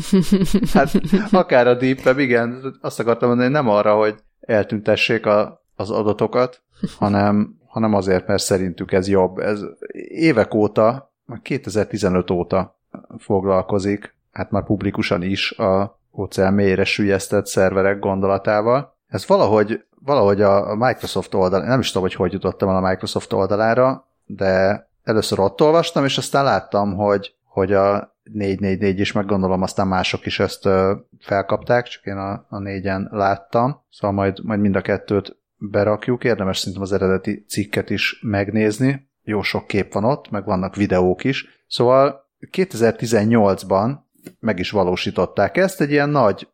[0.74, 0.90] hát
[1.30, 6.62] akár a Deep Web, igen, azt akartam mondani, nem arra, hogy eltüntessék a, az adatokat,
[6.98, 9.38] hanem, hanem azért, mert szerintük ez jobb.
[9.38, 9.60] Ez
[10.08, 12.80] évek óta, 2015 óta
[13.18, 18.94] foglalkozik, hát már publikusan is a óceán mélyre sűjesztett szerverek gondolatával.
[19.06, 23.32] Ez valahogy valahogy a Microsoft oldal, nem is tudom, hogy hogy jutottam el a Microsoft
[23.32, 29.62] oldalára, de először ott olvastam, és aztán láttam, hogy, hogy a 444 is, meg gondolom
[29.62, 30.68] aztán mások is ezt
[31.20, 36.58] felkapták, csak én a, a négyen láttam, szóval majd, majd mind a kettőt berakjuk, érdemes
[36.58, 41.64] szerintem az eredeti cikket is megnézni, jó sok kép van ott, meg vannak videók is,
[41.68, 43.96] szóval 2018-ban
[44.40, 46.48] meg is valósították ezt, egy ilyen nagy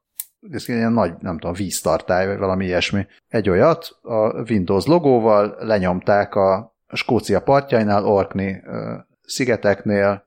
[0.51, 3.07] ez ilyen nagy, nem tudom, víztartály, vagy valami ilyesmi.
[3.29, 8.63] Egy olyat a Windows logóval lenyomták a Skócia partjainál, Orkney
[9.23, 10.27] szigeteknél,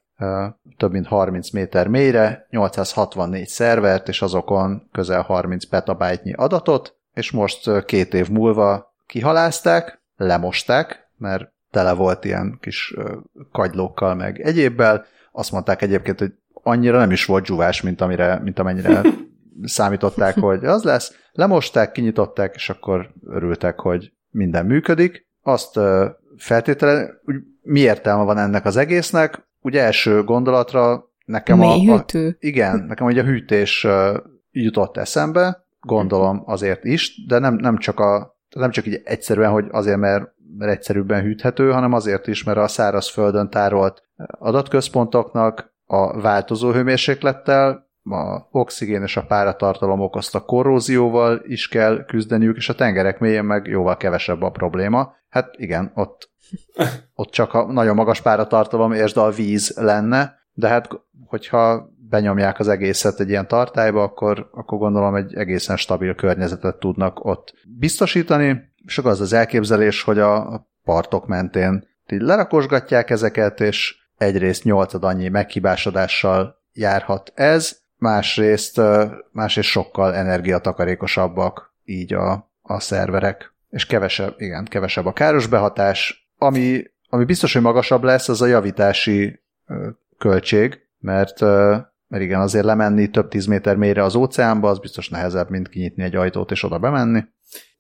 [0.78, 7.86] több mint 30 méter mélyre, 864 szervert, és azokon közel 30 petabájtnyi adatot, és most
[7.86, 12.94] két év múlva kihalázták, lemosták, mert tele volt ilyen kis
[13.52, 15.06] kagylókkal, meg egyébbel.
[15.32, 16.34] Azt mondták egyébként, hogy
[16.68, 19.02] annyira nem is volt dzsúvás, mint, amire, mint amennyire
[19.64, 25.28] számították, hogy az lesz, lemosták, kinyitották, és akkor örültek, hogy minden működik.
[25.42, 25.80] Azt
[26.38, 29.48] feltétele, hogy mi értelme van ennek az egésznek?
[29.62, 32.06] Ugye első gondolatra nekem a, a...
[32.40, 33.88] Igen, nekem ugye a hűtés
[34.52, 39.66] jutott eszembe, gondolom azért is, de nem, nem csak a nem csak így egyszerűen, hogy
[39.72, 40.24] azért, mert,
[40.58, 48.48] mert egyszerűbben hűthető, hanem azért is, mert a szárazföldön tárolt adatközpontoknak a változó hőmérséklettel a
[48.52, 53.98] oxigén és a páratartalom okozta korrózióval is kell küzdeniük, és a tengerek mélyen meg jóval
[53.98, 55.16] kevesebb a probléma.
[55.30, 56.30] Hát igen, ott,
[57.14, 60.90] ott csak a nagyon magas páratartalom és a víz lenne, de hát
[61.26, 67.26] hogyha benyomják az egészet egy ilyen tartályba, akkor, akkor gondolom egy egészen stabil környezetet tudnak
[67.26, 74.64] ott biztosítani, és az az elképzelés, hogy a partok mentén így lerakosgatják ezeket, és egyrészt
[74.64, 78.82] nyolcad annyi meghibásodással járhat ez, másrészt,
[79.32, 86.84] másrészt sokkal energiatakarékosabbak így a, a szerverek, és kevesebb, igen, kevesebb a káros behatás, ami,
[87.10, 89.44] ami biztos, hogy magasabb lesz, az a javítási
[90.18, 91.42] költség, mert,
[92.08, 96.04] mert igen, azért lemenni több tíz méter mélyre az óceánba, az biztos nehezebb, mint kinyitni
[96.04, 97.24] egy ajtót és oda bemenni.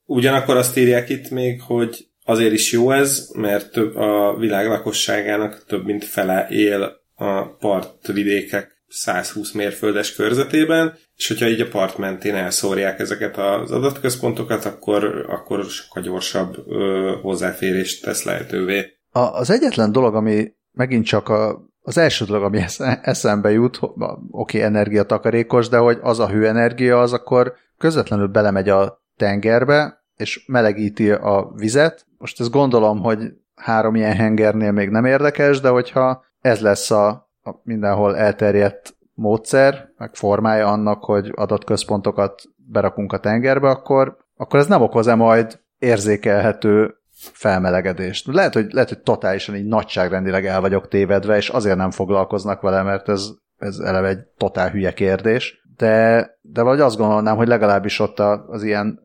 [0.05, 5.65] Ugyanakkor azt írják itt még, hogy azért is jó ez, mert több a világ lakosságának
[5.67, 12.35] több mint fele él a partvidékek 120 mérföldes körzetében, és hogyha így a part mentén
[12.35, 18.97] elszórják ezeket az adatközpontokat, akkor, akkor sokkal gyorsabb ö, hozzáférést tesz lehetővé.
[19.09, 22.61] A, az egyetlen dolog, ami megint csak a, az első dolog, ami
[23.01, 23.97] eszembe jut, oké,
[24.29, 31.11] okay, energiatakarékos, de hogy az a hőenergia, az akkor közvetlenül belemegy a tengerbe, és melegíti
[31.11, 32.05] a vizet.
[32.17, 33.19] Most ezt gondolom, hogy
[33.55, 37.07] három ilyen hengernél még nem érdekes, de hogyha ez lesz a,
[37.43, 44.59] a mindenhol elterjedt módszer, meg formája annak, hogy adott központokat berakunk a tengerbe, akkor, akkor
[44.59, 46.95] ez nem okoz-e majd érzékelhető
[47.33, 48.27] felmelegedést.
[48.27, 52.81] Lehet hogy, lehet, hogy totálisan így nagyságrendileg el vagyok tévedve, és azért nem foglalkoznak vele,
[52.81, 57.99] mert ez, ez eleve egy totál hülye kérdés, de, de vagy azt gondolnám, hogy legalábbis
[57.99, 59.04] ott az ilyen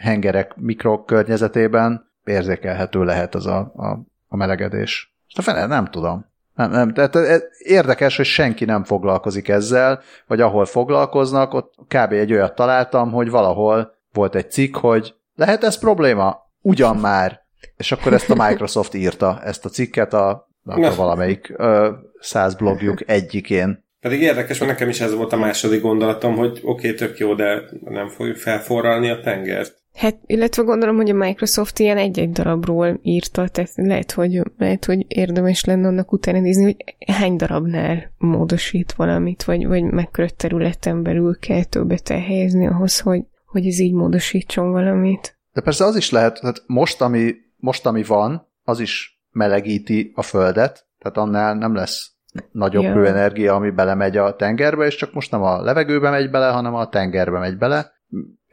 [0.00, 5.14] hengerek mikrokörnyezetében érzékelhető lehet az a, a, a melegedés.
[5.28, 6.32] És a fene, nem tudom.
[6.54, 6.92] Nem, nem.
[6.92, 12.12] Tehát érdekes, hogy senki nem foglalkozik ezzel, vagy ahol foglalkoznak, ott kb.
[12.12, 16.50] egy olyat találtam, hogy valahol volt egy cikk, hogy lehet ez probléma?
[16.60, 17.42] Ugyan már.
[17.76, 23.08] És akkor ezt a Microsoft írta, ezt a cikket a, a valamelyik ö, száz blogjuk
[23.08, 23.84] egyikén.
[24.00, 27.34] Pedig érdekes, mert nekem is ez volt a második gondolatom, hogy oké, okay, tök jó,
[27.34, 29.82] de nem fogjuk felforralni a tengert.
[29.94, 35.04] Hát, illetve gondolom, hogy a Microsoft ilyen egy-egy darabról írta, tehát lehet, hogy, lehet, hogy
[35.08, 36.76] érdemes lenne annak utána nézni, hogy
[37.06, 43.66] hány darabnál módosít valamit, vagy, vagy mekkora területen belül kell többet elhelyezni ahhoz, hogy, hogy
[43.66, 45.38] ez így módosítson valamit.
[45.52, 50.22] De persze az is lehet, tehát most ami, most, ami van, az is melegíti a
[50.22, 52.12] földet, tehát annál nem lesz
[52.52, 52.92] nagyobb ja.
[52.92, 56.88] hőenergia, ami belemegy a tengerbe, és csak most nem a levegőbe megy bele, hanem a
[56.88, 57.92] tengerbe megy bele.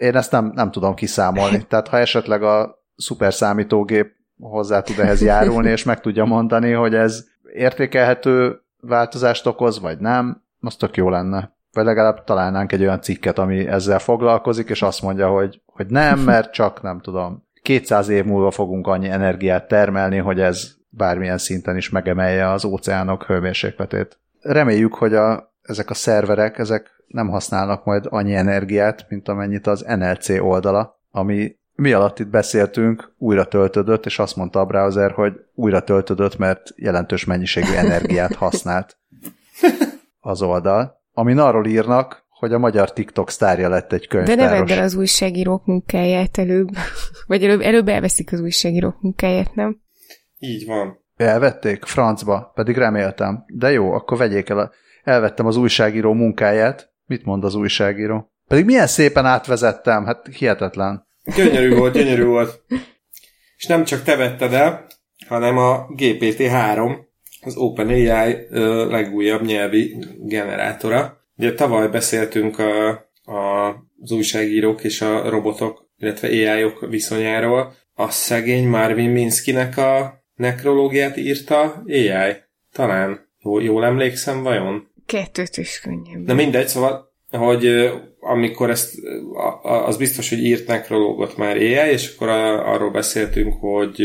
[0.01, 1.65] Én ezt nem, nem tudom kiszámolni.
[1.69, 6.95] Tehát ha esetleg a szuper számítógép hozzá tud ehhez járulni, és meg tudja mondani, hogy
[6.95, 11.55] ez értékelhető változást okoz, vagy nem, az tök jó lenne.
[11.71, 16.19] Vagy legalább találnánk egy olyan cikket, ami ezzel foglalkozik, és azt mondja, hogy, hogy nem,
[16.19, 21.77] mert csak nem tudom, 200 év múlva fogunk annyi energiát termelni, hogy ez bármilyen szinten
[21.77, 24.19] is megemelje az óceánok hőmérsékletét.
[24.39, 29.85] Reméljük, hogy a, ezek a szerverek, ezek nem használnak majd annyi energiát, mint amennyit az
[29.87, 35.33] NLC oldala, ami mi alatt itt beszéltünk, újra töltödött, és azt mondta a browser, hogy
[35.53, 38.97] újra töltödött, mert jelentős mennyiségű energiát használt
[40.19, 41.01] az oldal.
[41.13, 44.43] Amin arról írnak, hogy a magyar TikTok sztárja lett egy könyvtáros.
[44.43, 46.67] De ne vedd el az újságírók munkáját előbb,
[47.27, 49.81] vagy előbb, előbb elveszik az újságírók munkáját, nem?
[50.39, 50.99] Így van.
[51.15, 51.85] Elvették?
[51.85, 53.43] Francba, pedig reméltem.
[53.47, 54.59] De jó, akkor vegyék el.
[54.59, 54.71] A...
[55.03, 56.90] Elvettem az újságíró munkáját.
[57.11, 58.31] Mit mond az újságíró?
[58.47, 61.07] Pedig milyen szépen átvezettem, hát hihetetlen.
[61.35, 62.63] Gyönyörű volt, gyönyörű volt.
[63.57, 64.87] És nem csak te vetted el,
[65.27, 66.97] hanem a GPT-3,
[67.41, 68.35] az OpenAI
[68.89, 71.17] legújabb nyelvi generátora.
[71.37, 72.89] Ugye tavaly beszéltünk a,
[73.23, 73.67] a,
[74.01, 77.73] az újságírók és a robotok, illetve AI-ok viszonyáról.
[77.93, 82.35] A szegény Marvin Minskynek a nekrológiát írta AI.
[82.71, 83.29] Talán.
[83.39, 84.90] Jól, jól emlékszem, vajon?
[85.11, 86.25] Kettőt is könnyebb.
[86.25, 88.93] Na mindegy, szóval, hogy amikor ezt,
[89.61, 94.01] az biztos, hogy írt nekrológot már AI, és akkor arról beszéltünk, hogy,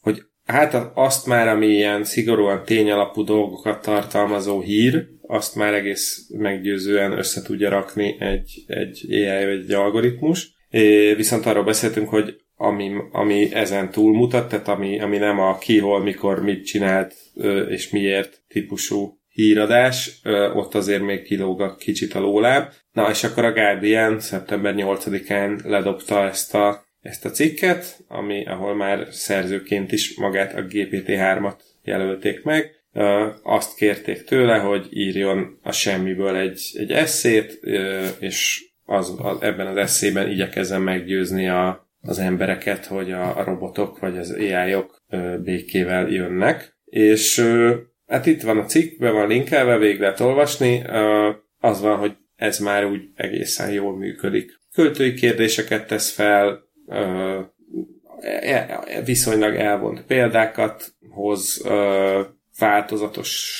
[0.00, 7.18] hogy hát azt már, ami ilyen szigorúan tényalapú dolgokat tartalmazó hír, azt már egész meggyőzően
[7.18, 10.48] össze tudja rakni egy, egy AI vagy egy algoritmus.
[10.70, 15.78] É, viszont arról beszéltünk, hogy ami, ami ezen túlmutat, tehát ami, ami nem a ki,
[15.78, 17.14] hol, mikor, mit csinált
[17.68, 20.20] és miért típusú híradás,
[20.54, 22.72] ott azért még kilóg a kicsit a lóláb.
[22.92, 28.74] Na, és akkor a Guardian szeptember 8-án ledobta ezt a, ezt a cikket, ami, ahol
[28.74, 32.70] már szerzőként is magát a GPT-3-at jelölték meg.
[33.42, 37.60] Azt kérték tőle, hogy írjon a semmiből egy, egy eszét,
[38.18, 43.98] és az, az, ebben az eszében igyekezzen meggyőzni a, az embereket, hogy a, a robotok
[43.98, 45.02] vagy az AI-ok
[45.42, 46.78] békével jönnek.
[46.84, 47.44] És
[48.10, 50.82] hát itt van a cikk, be van linkelve, végig lehet olvasni.
[51.60, 54.58] Az van, hogy ez már úgy egészen jól működik.
[54.74, 57.52] Költői kérdéseket tesz fel, e,
[58.42, 61.62] e, viszonylag elvont példákat hoz
[62.58, 63.58] változatos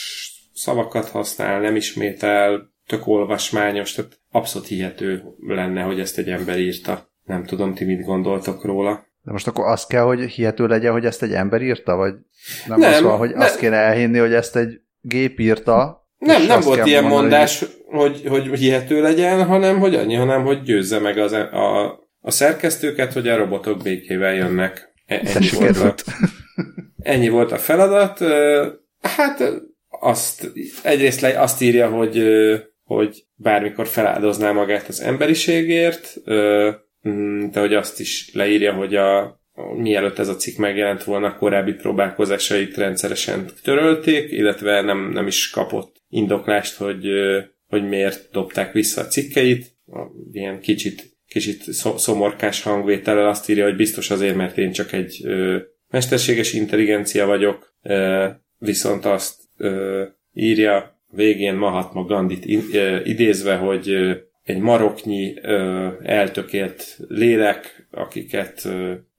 [0.53, 7.11] szavakat használ, nem ismétel, tök olvasmányos, tehát abszolút hihető lenne, hogy ezt egy ember írta.
[7.25, 9.07] Nem tudom, ti mit gondoltok róla.
[9.23, 12.15] De most akkor az kell, hogy hihető legyen, hogy ezt egy ember írta, vagy
[12.67, 13.41] nem, nem az van, hogy nem.
[13.41, 16.09] azt kéne elhinni, hogy ezt egy gép írta?
[16.19, 18.23] Nem, nem volt ilyen mondani, mondás, hogy...
[18.27, 22.31] hogy, hogy hihető legyen, hanem hogy annyi, hanem hogy győzze meg az, e- a, a
[22.31, 24.93] szerkesztőket, hogy a robotok békével jönnek.
[25.07, 25.95] E- ennyi, volt a,
[27.03, 28.19] ennyi volt a feladat.
[29.01, 29.43] Hát
[29.89, 30.53] azt,
[30.83, 32.25] egyrészt azt írja, hogy,
[32.83, 36.15] hogy bármikor feláldozná magát az emberiségért,
[37.51, 39.41] de hogy azt is leírja, hogy a,
[39.77, 45.97] mielőtt ez a cikk megjelent volna, korábbi próbálkozásait rendszeresen törölték, illetve nem, nem is kapott
[46.09, 47.07] indoklást, hogy,
[47.67, 49.79] hogy miért dobták vissza a cikkeit.
[50.33, 51.63] Ilyen kicsit, kicsit
[51.97, 55.27] szomorkás hangvétellel azt írja, hogy biztos azért, mert én csak egy
[55.91, 57.75] mesterséges intelligencia vagyok,
[58.59, 59.41] viszont azt
[60.33, 62.45] írja végén Mahatma Gandit
[63.05, 63.97] idézve, hogy
[64.51, 65.35] egy maroknyi
[66.03, 68.69] eltökélt lélek, akiket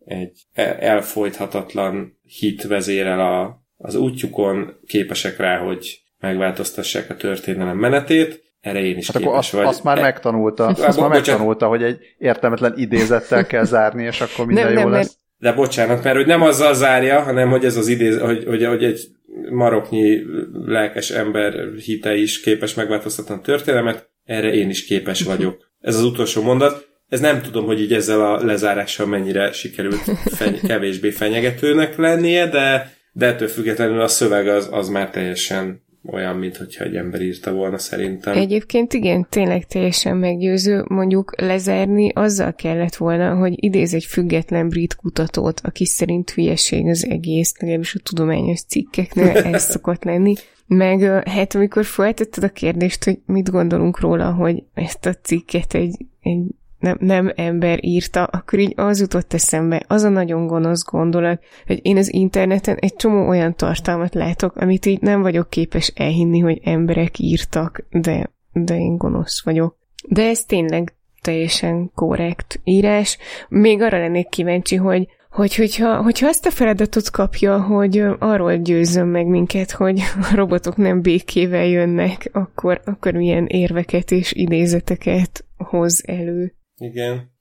[0.06, 8.44] egy e, elfolythatatlan hit vezérel a, az útjukon, képesek rá, hogy megváltoztassák a történelem menetét.
[8.62, 9.66] Erre én is hát akkor azt, vagy.
[9.66, 14.46] azt már e, megtanulta, azt már megtanulta, hogy egy értelmetlen idézettel kell zárni, és akkor
[14.46, 15.18] minden nem, jó nem, lesz.
[15.38, 18.84] De bocsánat, mert hogy nem azzal zárja, hanem hogy ez az idéz, hogy, hogy, hogy
[18.84, 19.08] egy
[19.50, 20.22] maroknyi
[20.66, 21.54] lelkes ember
[21.86, 25.72] hite is képes megváltoztatni a történelmet, erre én is képes vagyok.
[25.80, 26.89] Ez az utolsó mondat.
[27.09, 32.93] Ez nem tudom, hogy így ezzel a lezárással mennyire sikerült feny- kevésbé fenyegetőnek lennie, de,
[33.11, 37.51] de ettől függetlenül a szöveg az, az már teljesen olyan, mint hogyha egy ember írta
[37.51, 38.38] volna szerintem.
[38.38, 40.84] Egyébként igen, tényleg teljesen meggyőző.
[40.88, 47.05] Mondjuk lezárni azzal kellett volna, hogy idéz egy független brit kutatót, aki szerint hülyeség az
[47.05, 50.34] egész, legalábbis a tudományos cikkeknél ez szokott lenni.
[50.74, 56.05] Meg hát amikor feltetted a kérdést, hogy mit gondolunk róla, hogy ezt a cikket egy,
[56.22, 56.41] egy
[56.80, 61.80] nem, nem ember írta, akkor így az jutott eszembe, az a nagyon gonosz gondolat, hogy
[61.82, 66.59] én az interneten egy csomó olyan tartalmat látok, amit így nem vagyok képes elhinni, hogy
[66.63, 69.78] emberek írtak, de, de én gonosz vagyok.
[70.07, 73.17] De ez tényleg teljesen korrekt írás.
[73.49, 79.08] Még arra lennék kíváncsi, hogy hogy hogyha, hogyha azt a feladatot kapja, hogy arról győzzön
[79.08, 80.00] meg minket, hogy
[80.32, 86.54] a robotok nem békével jönnek, akkor, akkor milyen érveket és idézeteket hoz elő.
[86.78, 87.32] Igen.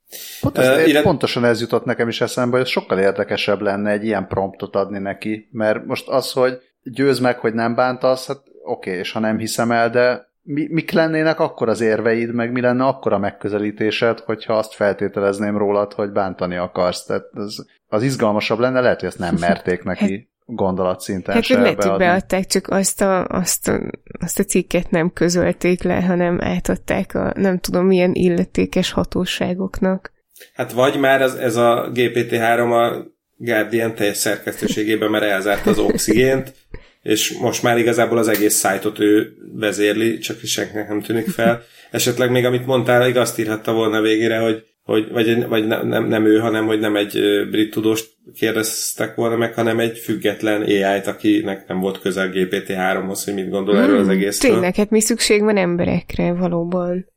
[0.41, 1.03] Pont ez, uh, illet...
[1.03, 5.47] Pontosan ez jutott nekem is eszembe, hogy sokkal érdekesebb lenne egy ilyen promptot adni neki,
[5.51, 9.37] mert most az, hogy győz meg, hogy nem bántasz, hát oké, okay, és ha nem
[9.37, 14.19] hiszem el, de mi, mik lennének akkor az érveid, meg mi lenne akkor a megközelítésed,
[14.19, 17.05] hogyha azt feltételezném rólad, hogy bántani akarsz.
[17.05, 21.83] Tehát az, az izgalmasabb lenne, lehet, hogy ezt nem merték neki gondolatszinten hát, se lehet,
[21.83, 23.79] hogy beadták, csak azt a, azt, a,
[24.19, 30.11] azt a cikket nem közölték le, hanem átadták a nem tudom milyen illetékes hatóságoknak.
[30.53, 33.05] Hát vagy már ez, ez a GPT-3 a
[33.37, 36.53] Guardian teljes szerkesztőségében, mert elzárt az oxigént,
[37.01, 41.63] és most már igazából az egész szájtot ő vezérli, csak senkinek nem tűnik fel.
[41.91, 46.25] Esetleg még amit mondtál, azt írhatta volna végére, hogy hogy, vagy, vagy nem, nem, nem
[46.25, 51.67] ő, hanem hogy nem egy brit tudóst kérdeztek volna meg, hanem egy független AI-t, akinek
[51.67, 54.51] nem volt közel GPT-3-hoz, hogy mit gondol hmm, erről az egészről.
[54.51, 57.09] Tényleg, hát mi szükség van emberekre valóban.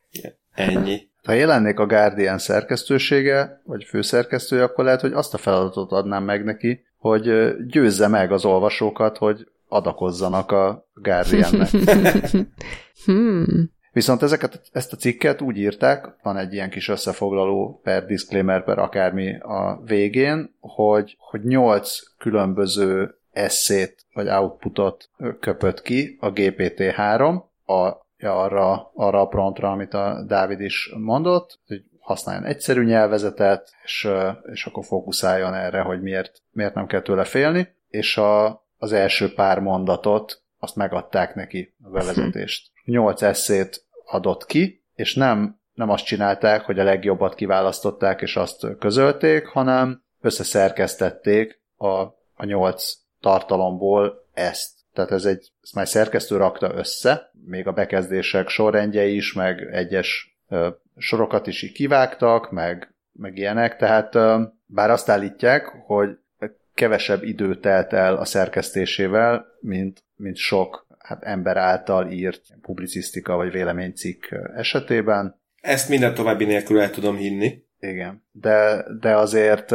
[0.53, 1.01] Ennyi.
[1.23, 6.43] Ha jelennék a Guardian szerkesztősége, vagy főszerkesztője, akkor lehet, hogy azt a feladatot adnám meg
[6.43, 11.69] neki, hogy győzze meg az olvasókat, hogy adakozzanak a Guardiannek.
[13.05, 13.73] hmm.
[13.91, 18.79] Viszont ezeket, ezt a cikket úgy írták, van egy ilyen kis összefoglaló per disclaimer per
[18.79, 25.09] akármi a végén, hogy, hogy 8 különböző eszét vagy outputot
[25.39, 27.73] köpött ki a GPT-3 a,
[28.19, 34.09] arra, arra a promptra, amit a Dávid is mondott, hogy használjon egyszerű nyelvezetet, és,
[34.51, 39.33] és akkor fókuszáljon erre, hogy miért, miért nem kell tőle félni, és a, az első
[39.33, 42.71] pár mondatot azt megadták neki a bevezetést.
[42.83, 48.67] Nyolc eszét adott ki, és nem, nem azt csinálták, hogy a legjobbat kiválasztották és azt
[48.79, 51.89] közölték, hanem összeszerkesztették a,
[52.33, 54.71] a nyolc tartalomból ezt.
[54.93, 60.37] Tehát ez egy, ezt már szerkesztő rakta össze, még a bekezdések sorrendje is, meg egyes
[60.49, 66.09] ö, sorokat is így kivágtak, meg, meg ilyenek, tehát ö, bár azt állítják, hogy
[66.75, 73.51] kevesebb idő telt el a szerkesztésével, mint, mint sok hát ember által írt publicisztika vagy
[73.51, 75.39] véleménycikk esetében.
[75.61, 77.63] Ezt minden további nélkül el tudom hinni.
[77.79, 79.73] Igen, de, de azért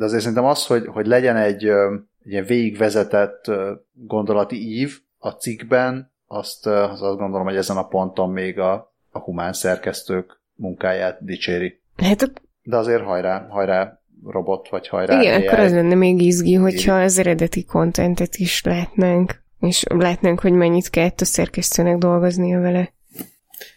[0.00, 3.50] de azért szerintem az, hogy, hogy legyen egy, egy ilyen végigvezetett
[3.92, 9.52] gondolati ív a cikkben, azt, azt gondolom, hogy ezen a ponton még a, a humán
[9.52, 11.80] szerkesztők munkáját dicséri.
[11.96, 12.32] Hát
[12.62, 15.46] De azért hajrá, hajrá robot, vagy hajrá igen, AI.
[15.46, 20.90] akkor az lenne még izgi, hogyha az eredeti kontentet is látnánk, és látnánk, hogy mennyit
[20.90, 22.92] kellett a szerkesztőnek dolgoznia vele.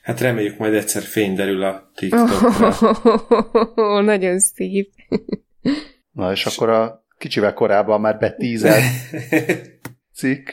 [0.03, 2.75] Hát reméljük majd egyszer fény derül a TikTokra.
[4.01, 4.91] Nagyon szép.
[6.11, 8.83] Na és akkor a kicsivel korábban már betízelt
[10.19, 10.49] cikk.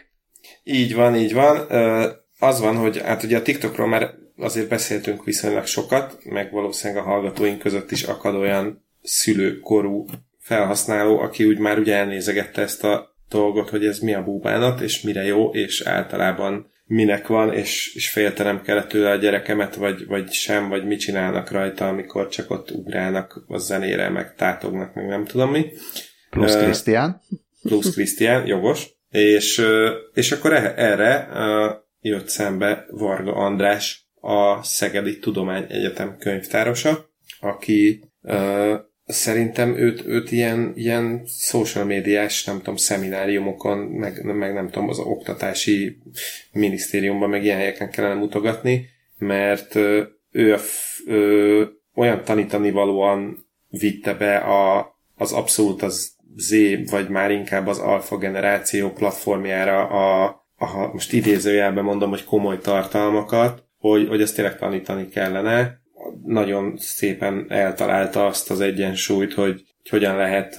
[0.65, 1.67] Így van, így van.
[2.39, 7.07] Az van, hogy hát ugye a TikTokról már azért beszéltünk viszonylag sokat, meg valószínűleg a
[7.07, 10.07] hallgatóink között is akad olyan szülőkorú
[10.39, 15.01] felhasználó, aki úgy már ugye elnézegette ezt a dolgot, hogy ez mi a búbánat, és
[15.01, 20.33] mire jó, és általában minek van, és, és féltenem kellett tőle a gyerekemet, vagy, vagy
[20.33, 25.25] sem, vagy mit csinálnak rajta, amikor csak ott ugrálnak a zenére, meg tátognak, meg nem
[25.25, 25.67] tudom mi.
[26.31, 27.21] Plusz Ö, Krisztián.
[27.63, 28.89] plusz Krisztián, jogos.
[29.11, 29.63] És,
[30.15, 31.29] és akkor e- erre
[32.01, 38.05] jött szembe Varga András, a Szegedi Tudományegyetem könyvtárosa, aki
[39.11, 44.99] szerintem őt, őt ilyen, ilyen social médiás, nem tudom, szemináriumokon, meg, meg nem tudom, az
[44.99, 45.99] oktatási
[46.53, 48.89] minisztériumban, meg ilyen helyeken kellene mutogatni,
[49.19, 49.75] mert
[50.31, 50.57] ő
[51.07, 56.55] ö, olyan tanítani valóan vitte be a, az abszolút az Z,
[56.91, 60.25] vagy már inkább az alfa generáció platformjára a,
[60.57, 65.80] a most idézőjelben mondom, hogy komoly tartalmakat, hogy, hogy ezt tényleg tanítani kellene.
[66.25, 70.59] Nagyon szépen eltalálta azt az egyensúlyt, hogy, hogy hogyan lehet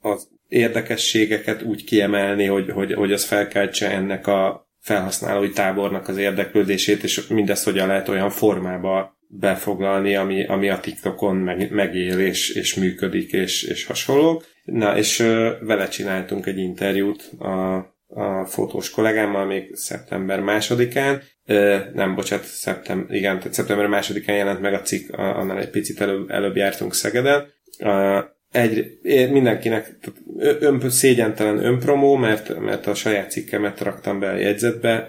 [0.00, 7.02] az érdekességeket úgy kiemelni, hogy, hogy, hogy az felkeltse ennek a felhasználói tábornak az érdeklődését,
[7.02, 12.74] és mindezt hogyan lehet olyan formába befoglalni, ami, ami a TikTokon meg, megél és, és
[12.74, 14.44] működik, és, és hasonlók.
[14.64, 15.16] Na, és
[15.60, 17.76] vele csináltunk egy interjút a,
[18.06, 21.22] a fotós kollégámmal még szeptember másodikán.
[21.46, 25.70] Ö, nem, bocsánat, szeptem, igen, tehát szeptember másodikán jelent meg a cikk, a- annál egy
[25.70, 27.46] picit előbb, előbb jártunk Szegeden.
[27.78, 28.18] Ö,
[28.52, 28.98] egy,
[29.30, 29.96] mindenkinek
[30.38, 35.08] ön, szégyentelen önpromó, mert, mert a saját cikkemet raktam be a jegyzetbe,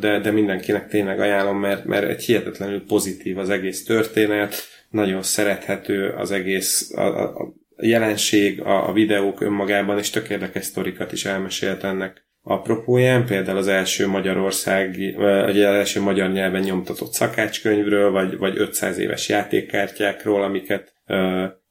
[0.00, 4.54] de, de mindenkinek tényleg ajánlom, mert, mert egy hihetetlenül pozitív az egész történet,
[4.90, 10.64] nagyon szerethető az egész a, a, a jelenség, a, a videók önmagában, és tök érdekes
[10.64, 17.12] sztorikat is elmesélt ennek apropóján, például az első Magyarországi, vagy az első magyar nyelven nyomtatott
[17.12, 20.94] szakácskönyvről, vagy, vagy 500 éves játékkártyákról, amiket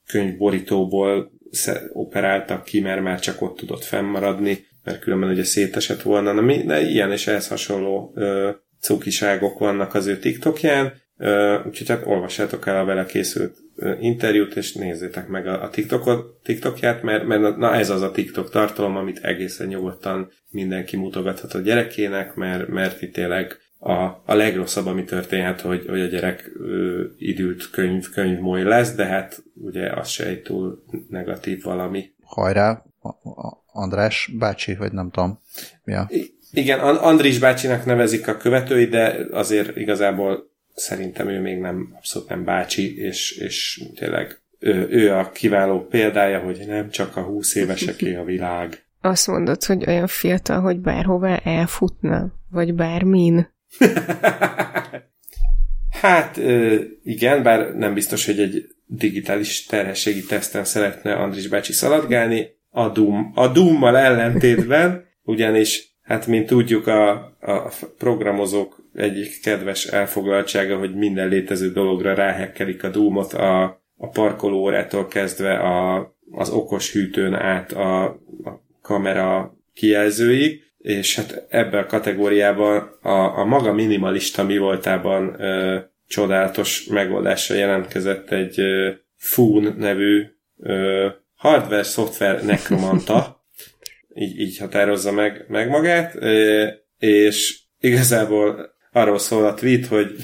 [0.07, 1.31] könyvborítóból
[1.93, 6.31] operáltak ki, mert már csak ott tudott fennmaradni, mert különben ugye szétesett volna.
[6.31, 8.49] Na, mi, de ilyen és ehhez hasonló ö,
[8.79, 10.93] cukiságok vannak az ő TikTokján,
[11.65, 13.57] úgyhogy hát olvassátok el a vele készült
[13.99, 18.49] interjút, és nézzétek meg a, a TikTokot, TikTokját, mert, mert na ez az a TikTok
[18.49, 23.93] tartalom, amit egészen nyugodtan mindenki mutogathat a gyerekének, mert, mert itt tényleg a,
[24.25, 29.43] a legrosszabb, ami történhet, hogy, hogy a gyerek ö, idült könyv, könyvmoly lesz, de hát
[29.53, 32.11] ugye az se egy túl negatív valami.
[32.23, 32.83] Hajrá,
[33.65, 35.39] András bácsi, vagy nem tudom.
[35.83, 36.07] Mi a...
[36.09, 41.93] I- Igen, An- Andris bácsinak nevezik a követői, de azért igazából szerintem ő még nem,
[41.97, 47.21] abszolút nem bácsi, és, és tényleg ő, ő a kiváló példája, hogy nem csak a
[47.21, 48.83] 20 éveseké a világ.
[49.01, 53.47] Azt mondod, hogy olyan fiatal, hogy bárhová elfutna, vagy bármin.
[56.01, 56.39] Hát
[57.03, 63.31] igen, bár nem biztos, hogy egy digitális terhességi teszten szeretne Andris bácsi szaladgálni, a, Doom,
[63.35, 71.27] a Doom-mal ellentétben, ugyanis, hát mint tudjuk, a, a programozók egyik kedves elfoglaltsága, hogy minden
[71.27, 73.63] létező dologra ráhekkelik a Doom-ot, a,
[73.97, 81.83] a parkolórától kezdve a, az okos hűtőn át a, a kamera kijelzőig, és hát ebben
[81.83, 89.75] a kategóriában a, a maga minimalista mi voltában ö, csodálatos megoldásra jelentkezett egy ö, Foon
[89.77, 90.25] nevű
[90.59, 93.42] ö, hardware-szoftver nekromanta,
[94.15, 96.17] így, így határozza meg, meg magát,
[96.97, 100.15] és igazából arról szól a tweet, hogy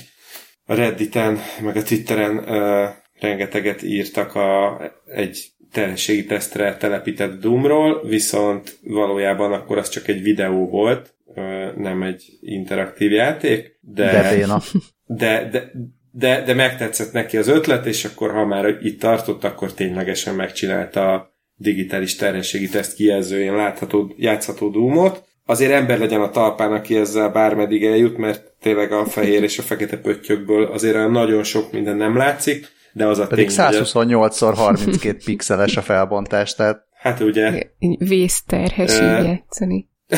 [0.66, 2.86] a Redditen, meg a Twitteren ö,
[3.20, 10.70] rengeteget írtak a, egy terhességi tesztre telepített Doomról, viszont valójában akkor az csak egy videó
[10.70, 14.62] volt, ö, nem egy interaktív játék, de, De béna.
[15.06, 15.72] de, de,
[16.12, 21.34] de, de megtetszett neki az ötlet, és akkor ha már itt tartott, akkor ténylegesen megcsinálta
[21.60, 25.24] digitális terhességi teszt kijelzőjén látható, játszható Doomot.
[25.45, 29.62] Azért ember legyen a talpán, aki ezzel bármeddig eljut, mert tényleg a fehér és a
[29.62, 33.76] fekete pöttyökből azért olyan nagyon sok minden nem látszik, de az a Pedig tény, hogy
[33.76, 37.64] a- 128x32 pixeles a felbontás, tehát Hát ugye...
[37.97, 39.89] Vészterhes így játszani.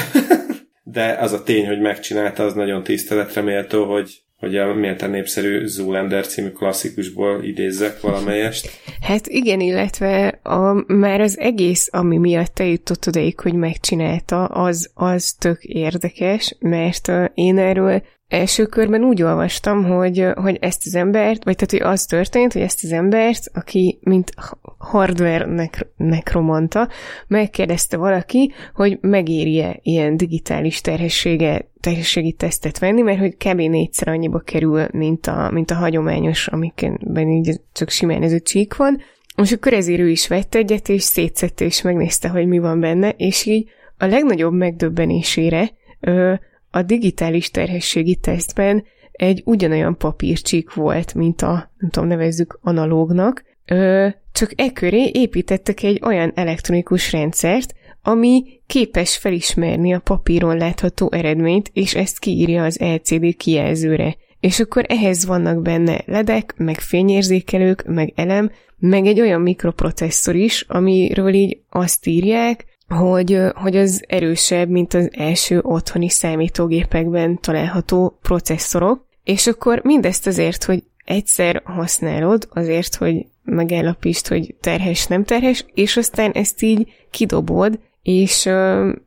[0.83, 5.65] De az a tény, hogy megcsinálta, az nagyon tiszteletre méltó, hogy hogy a méltán népszerű
[5.65, 8.69] Zoolander című klasszikusból idézzek valamelyest.
[9.01, 14.91] Hát igen, illetve a, már az egész, ami miatt te jutott odaig, hogy megcsinálta, az,
[14.93, 21.43] az tök érdekes, mert én erről első körben úgy olvastam, hogy, hogy ezt az embert,
[21.43, 24.32] vagy tehát, hogy az történt, hogy ezt az embert, aki mint
[24.77, 26.89] hardware nek- nekromanta,
[27.27, 33.57] megkérdezte valaki, hogy megéri-e ilyen digitális terhessége, terhességi tesztet venni, mert hogy kb.
[33.57, 38.75] négyszer annyiba kerül, mint a, mint a hagyományos, amikben így csak simán ez a csík
[38.75, 39.01] van,
[39.36, 43.09] és akkor ezért ő is vett egyet, és szétszette, és megnézte, hogy mi van benne,
[43.09, 46.34] és így a legnagyobb megdöbbenésére ö,
[46.72, 54.07] a digitális terhességi tesztben egy ugyanolyan papírcsík volt, mint a, nem tudom, nevezzük analógnak, ö,
[54.32, 61.69] csak e köré építettek egy olyan elektronikus rendszert, ami képes felismerni a papíron látható eredményt,
[61.74, 64.15] és ezt kiírja az LCD kijelzőre.
[64.39, 70.65] És akkor ehhez vannak benne ledek, meg fényérzékelők, meg elem, meg egy olyan mikroprocesszor is,
[70.67, 79.05] amiről így azt írják, hogy, hogy az erősebb, mint az első otthoni számítógépekben található processzorok,
[79.23, 85.97] és akkor mindezt azért, hogy egyszer használod, azért, hogy megállapítsd, hogy terhes, nem terhes, és
[85.97, 88.49] aztán ezt így kidobod, és,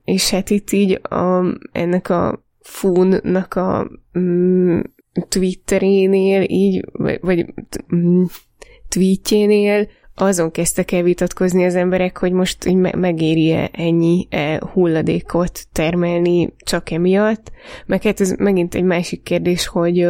[0.04, 4.80] és hát itt így a, ennek a Fun-nak a mm,
[5.28, 7.46] Twitterénél így, vagy, vagy
[7.94, 8.22] mm,
[8.88, 16.54] tweetjénél azon kezdtek el vitatkozni az emberek, hogy most így megéri-e ennyi e, hulladékot termelni
[16.64, 17.52] csak emiatt.
[17.86, 20.08] Meg hát ez megint egy másik kérdés, hogy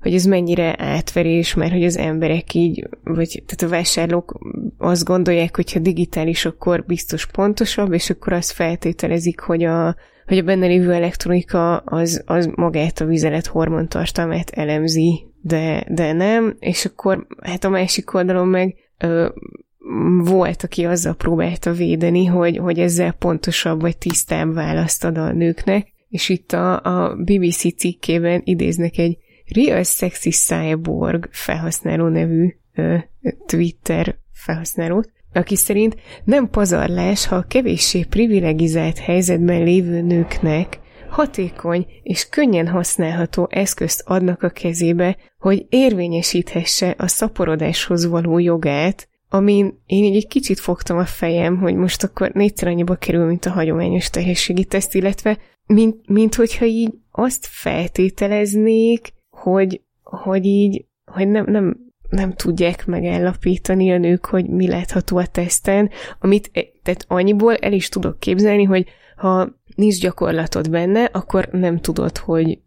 [0.00, 4.38] hogy ez mennyire átverés, mert hogy az emberek így, vagy tehát a vásárlók
[4.78, 9.96] azt gondolják, hogy ha digitális, akkor biztos pontosabb, és akkor azt feltételezik, hogy a,
[10.26, 16.56] hogy a benne lévő elektronika az, az magát a vizelet hormontartalmát elemzi, de, de nem,
[16.58, 19.28] és akkor hát a másik oldalon meg ö,
[20.24, 25.86] volt, aki azzal próbálta védeni, hogy, hogy ezzel pontosabb vagy tisztább választ ad a nőknek,
[26.08, 29.18] és itt a, a BBC cikkében idéznek egy
[29.54, 32.96] Real Sexy Cyborg felhasználó nevű ö,
[33.46, 40.78] Twitter felhasználót, aki szerint nem pazarlás, ha a kevéssé privilegizált helyzetben lévő nőknek
[41.10, 49.82] hatékony és könnyen használható eszközt adnak a kezébe, hogy érvényesíthesse a szaporodáshoz való jogát, amin
[49.86, 53.50] én így egy kicsit fogtam a fejem, hogy most akkor négyszer annyiba kerül, mint a
[53.50, 61.44] hagyományos terhességi teszt, illetve mint, mint hogyha így azt feltételeznék, hogy, hogy így, hogy nem,
[61.48, 61.76] nem,
[62.08, 66.50] nem tudják megállapítani a nők, hogy mi látható a teszten, amit
[66.82, 68.86] tehát annyiból el is tudok képzelni, hogy
[69.16, 72.58] ha nincs gyakorlatod benne, akkor nem tudod, hogy,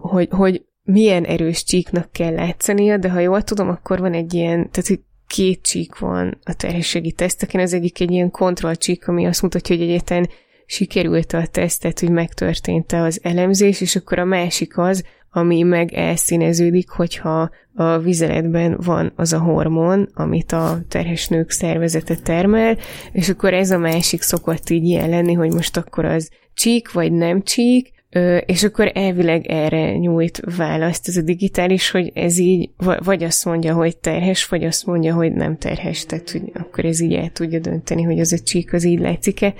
[0.00, 4.70] hogy, hogy milyen erős csíknak kell látszania, de ha jól tudom, akkor van egy ilyen,
[4.70, 9.76] tehát két csík van a terhességi teszteken, az egyik egy ilyen kontrollcsík, ami azt mutatja,
[9.76, 10.28] hogy egyetlen
[10.66, 16.88] sikerült a tesztet, hogy megtörtént az elemzés, és akkor a másik az, ami meg elszíneződik,
[16.88, 22.76] hogyha a vizeletben van az a hormon, amit a terhes nők szervezete termel,
[23.12, 27.12] és akkor ez a másik szokott így ilyen lenni, hogy most akkor az csík vagy
[27.12, 27.97] nem csík,
[28.46, 32.70] és akkor elvileg erre nyújt választ ez a digitális, hogy ez így,
[33.04, 37.00] vagy azt mondja, hogy terhes, vagy azt mondja, hogy nem terhes, tehát hogy akkor ez
[37.00, 39.54] így el tudja dönteni, hogy az a csík az így látszik-e,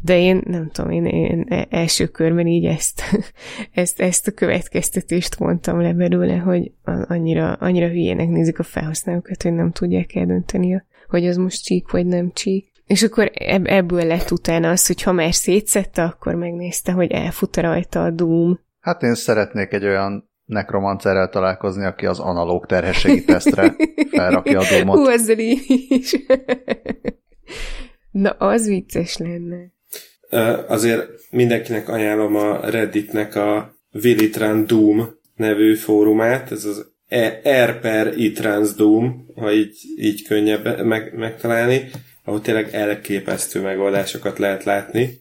[0.00, 3.02] de én nem tudom, én, én e, első körben így ezt,
[3.72, 9.52] ezt, ezt a következtetést mondtam le belőle, hogy annyira, annyira hülyének nézik a felhasználókat, hogy
[9.52, 12.73] nem tudják eldönteni, hogy az most csík vagy nem csík.
[12.86, 13.30] És akkor
[13.64, 18.60] ebből lett utána az, hogy ha már szétszette, akkor megnézte, hogy elfut rajta a Doom.
[18.80, 23.74] Hát én szeretnék egy olyan nekromancerrel találkozni, aki az analóg terhességi tesztre
[24.10, 24.96] felrakja a Doomot.
[24.96, 26.16] Hú, ezzel is.
[28.10, 29.72] Na, az vicces lenne.
[30.68, 38.18] Azért mindenkinek ajánlom a Redditnek a Willitran Doom nevű fórumát, ez az e- R per
[38.18, 41.90] Itrans Doom, ha így, így könnyebb meg, megtalálni
[42.24, 45.20] ahol tényleg elképesztő megoldásokat lehet látni.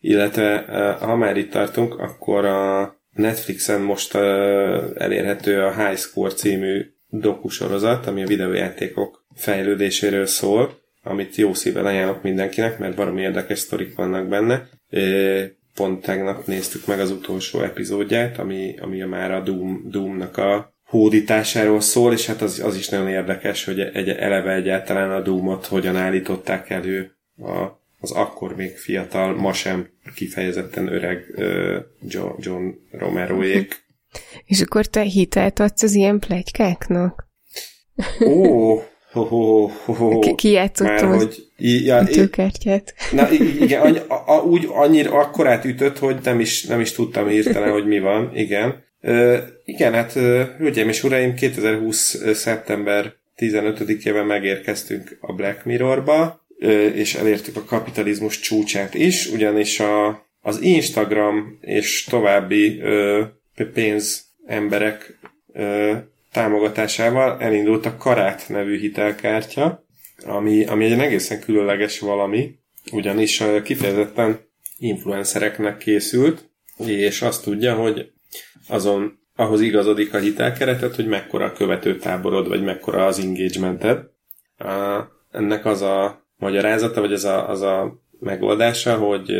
[0.00, 6.32] Illetve, eh, ha már itt tartunk, akkor a Netflixen most eh, elérhető a High Score
[6.32, 13.58] című dokusorozat, ami a videójátékok fejlődéséről szól, amit jó szívvel ajánlok mindenkinek, mert baromi érdekes
[13.58, 14.68] sztorik vannak benne.
[15.74, 21.80] Pont tegnap néztük meg az utolsó epizódját, ami, ami már a Doom, Doom-nak a hódításáról
[21.80, 25.96] szól, és hát az, az is nagyon érdekes, hogy egy, eleve egyáltalán a Doom-ot hogyan
[25.96, 31.24] állították elő a az akkor még fiatal, ma sem kifejezetten öreg
[32.08, 33.84] John, John Romeroék.
[34.44, 37.28] És akkor te hitelt adsz az ilyen plegykáknak?
[38.24, 38.74] Ó,
[39.12, 40.18] ho, ho, ho, ho.
[40.18, 42.94] Ki, ki játszottam az hogy, ja, ütőkártyát?
[43.12, 47.70] Na igen, annyi, a, úgy annyira akkorát ütött, hogy nem is, nem is tudtam írtani,
[47.70, 48.84] hogy mi van, igen.
[49.64, 50.12] Igen, hát
[50.58, 52.34] hölgyeim és uraim, 2020.
[52.34, 56.46] szeptember 15-ében megérkeztünk a Black Mirrorba,
[56.94, 63.26] és elértük a kapitalizmus csúcsát is, ugyanis a, az Instagram és további uh,
[63.72, 65.18] pénzemberek
[66.32, 69.84] támogatásával elindult a Karát nevű hitelkártya,
[70.24, 72.58] ami, ami egy egészen különleges valami,
[72.92, 74.38] ugyanis kifejezetten
[74.78, 76.48] influencereknek készült,
[76.86, 78.12] és azt tudja, hogy
[78.70, 83.98] azon ahhoz igazodik a hitelkeretet, hogy mekkora a követőtáborod, vagy mekkora az engagemented.
[85.30, 89.32] Ennek az a magyarázata, vagy az a, az a megoldása, hogy,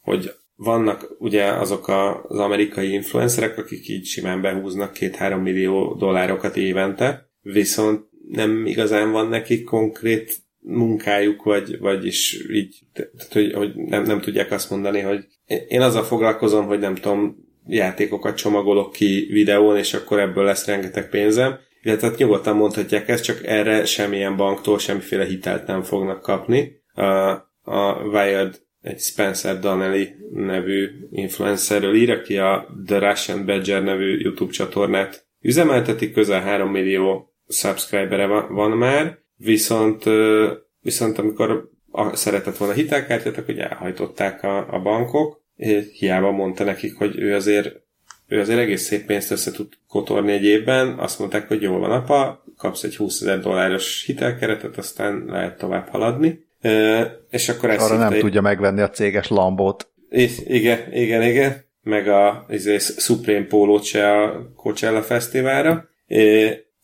[0.00, 6.56] hogy vannak ugye azok a, az amerikai influencerek, akik így simán behúznak két-három millió dollárokat
[6.56, 14.02] évente, viszont nem igazán van nekik konkrét munkájuk, vagy, vagyis így, tehát, hogy, hogy nem,
[14.02, 15.26] nem tudják azt mondani, hogy
[15.68, 21.08] én azzal foglalkozom, hogy nem tudom, játékokat csomagolok ki videón, és akkor ebből lesz rengeteg
[21.08, 21.58] pénzem.
[21.82, 26.82] Illetve hát nyugodtan mondhatják ezt, csak erre semmilyen banktól semmiféle hitelt nem fognak kapni.
[26.92, 27.02] A,
[27.62, 34.52] a Wired egy Spencer Donnelly nevű influencerről ír, aki a The Russian Badger nevű YouTube
[34.52, 40.04] csatornát üzemelteti, közel 3 millió subscribere van már, viszont,
[40.80, 45.44] viszont amikor a, szeretett volna hitelkártyát, akkor elhajtották a, a bankok,
[45.92, 47.84] hiába mondta nekik, hogy ő azért
[48.28, 51.90] ő azért egész szép pénzt össze tud kotorni egy évben, azt mondták, hogy jól van
[51.90, 56.44] apa, kapsz egy 20 ezer dolláros hitelkeretet, aztán lehet tovább haladni.
[57.30, 58.20] És akkor ezt Arra nem egy...
[58.20, 59.88] tudja megvenni a céges lambót.
[60.10, 61.64] I- igen, igen, igen.
[61.82, 65.88] Meg a izé, Supreme pólót se a Coachella Fesztiválra.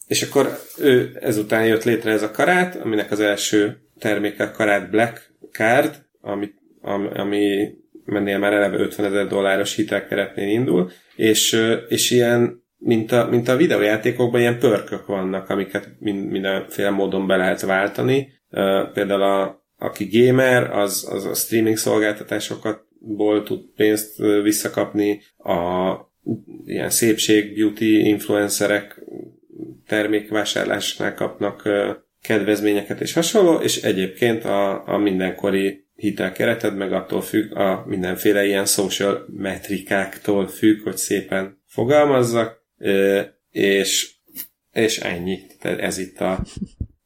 [0.06, 4.90] És akkor ő ezután jött létre ez a karát, aminek az első terméke a karát
[4.90, 6.50] Black Card, ami,
[6.80, 7.74] ami, ami
[8.04, 13.56] mennél már eleve 50 ezer dolláros hitelkeretnél indul, és, és ilyen, mint a, mint a
[13.56, 18.28] videójátékokban ilyen pörkök vannak, amiket mindenféle módon be lehet váltani.
[18.92, 25.94] Például a, aki gamer, az, az a streaming szolgáltatásokatból tud pénzt visszakapni, a
[26.64, 29.04] ilyen szépség, beauty influencerek
[29.86, 31.68] termékvásárlásnál kapnak
[32.22, 38.66] kedvezményeket és hasonló, és egyébként a, a mindenkori hitelkereted meg attól függ, a mindenféle ilyen
[38.66, 42.62] social metrikáktól függ, hogy szépen fogalmazzak,
[43.50, 44.14] és,
[44.70, 45.38] és ennyi.
[45.60, 46.44] Tehát ez itt a,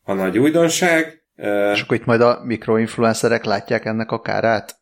[0.03, 1.25] a nagy újdonság.
[1.73, 4.77] És akkor itt majd a mikroinfluencerek látják ennek a kárát?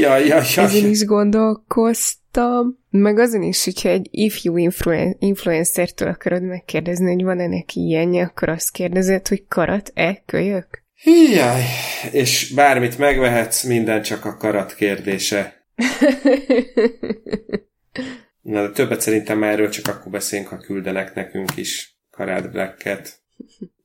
[0.00, 0.62] ja, ja, ja.
[0.62, 2.78] Ezen is gondolkoztam.
[2.90, 8.48] Meg azon is, hogyha egy ifjú influen- influencertől akarod megkérdezni, hogy van-e neki ilyenje, akkor
[8.48, 10.80] azt kérdezed, hogy karat-e kölyök?
[11.04, 11.62] Jaj,
[12.12, 15.64] és bármit megvehetsz, minden csak a karat kérdése.
[18.42, 23.18] Na, de többet szerintem erről csak akkor beszélünk, ha küldenek nekünk is Karát Black-et.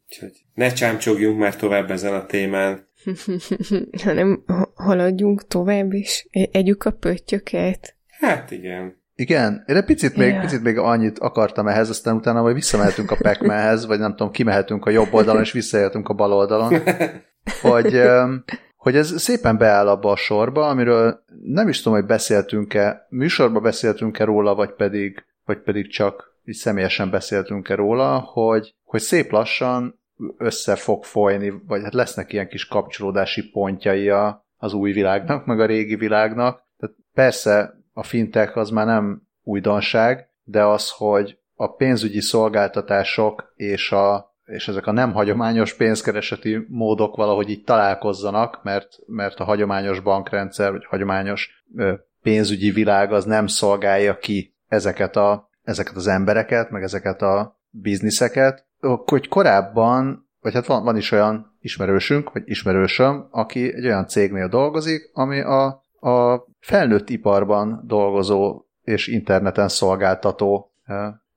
[0.05, 2.87] Úgyhogy ne csámcsogjunk már tovább ezen a témán.
[4.03, 4.43] Hanem
[4.73, 7.95] haladjunk tovább, és e- együk a pöttyöket.
[8.07, 9.03] Hát igen.
[9.17, 10.41] Igen, én egy picit még, yeah.
[10.41, 14.85] picit még annyit akartam ehhez, aztán utána majd visszamehetünk a pac vagy nem tudom, kimehetünk
[14.85, 16.81] a jobb oldalon, és visszajöttünk a bal oldalon,
[17.61, 18.01] hogy,
[18.75, 24.23] hogy ez szépen beáll abba a sorba, amiről nem is tudom, hogy beszéltünk-e, műsorban beszéltünk-e
[24.23, 29.99] róla, vagy pedig, vagy pedig csak így személyesen beszéltünk-e róla, hogy, hogy szép lassan
[30.37, 34.09] össze fog folyni, vagy hát lesznek ilyen kis kapcsolódási pontjai
[34.57, 36.63] az új világnak, meg a régi világnak.
[36.77, 43.91] Tehát persze a fintech az már nem újdonság, de az, hogy a pénzügyi szolgáltatások és,
[43.91, 49.99] a, és ezek a nem hagyományos pénzkereseti módok valahogy így találkozzanak, mert, mert a hagyományos
[49.99, 56.69] bankrendszer, vagy hagyományos ö, pénzügyi világ az nem szolgálja ki ezeket, a, ezeket az embereket,
[56.69, 58.65] meg ezeket a bizniszeket,
[59.05, 64.47] hogy korábban, vagy hát van, van is olyan ismerősünk, vagy ismerősöm, aki egy olyan cégnél
[64.47, 70.73] dolgozik, ami a a felnőtt iparban dolgozó és interneten szolgáltató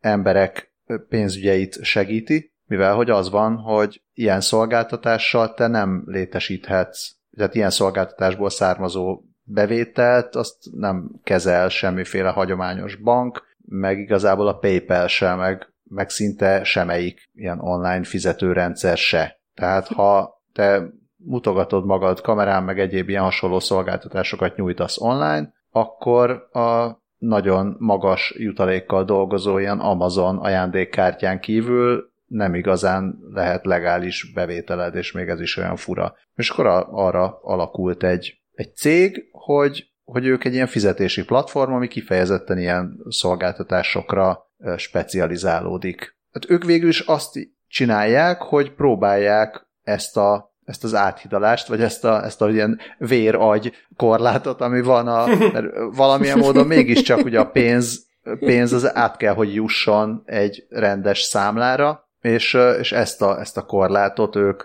[0.01, 0.73] emberek
[1.09, 8.51] pénzügyeit segíti, mivel hogy az van, hogy ilyen szolgáltatással te nem létesíthetsz, tehát ilyen szolgáltatásból
[8.51, 16.11] származó bevételt, azt nem kezel semmiféle hagyományos bank, meg igazából a PayPal se, meg, meg
[16.11, 19.41] szinte semmelyik ilyen online fizetőrendszer se.
[19.55, 20.89] Tehát ha te
[21.25, 29.05] mutogatod magad kamerán, meg egyéb ilyen hasonló szolgáltatásokat nyújtasz online, akkor a nagyon magas jutalékkal
[29.05, 35.77] dolgozó ilyen Amazon ajándékkártyán kívül nem igazán lehet legális bevételed, és még ez is olyan
[35.77, 36.15] fura.
[36.35, 41.89] És akkor arra alakult egy, egy cég, hogy, hogy ők egy ilyen fizetési platform, ami
[41.89, 44.47] kifejezetten ilyen szolgáltatásokra
[44.77, 46.17] specializálódik.
[46.33, 47.39] Hát ők végül is azt
[47.69, 53.73] csinálják, hogy próbálják ezt a ezt az áthidalást, vagy ezt a, ezt a ilyen véragy
[53.97, 55.67] korlátot, ami van a, mert
[55.97, 58.07] valamilyen módon mégiscsak ugye a pénz,
[58.39, 63.65] pénz az át kell, hogy jusson egy rendes számlára, és, és ezt, a, ezt a
[63.65, 64.63] korlátot ők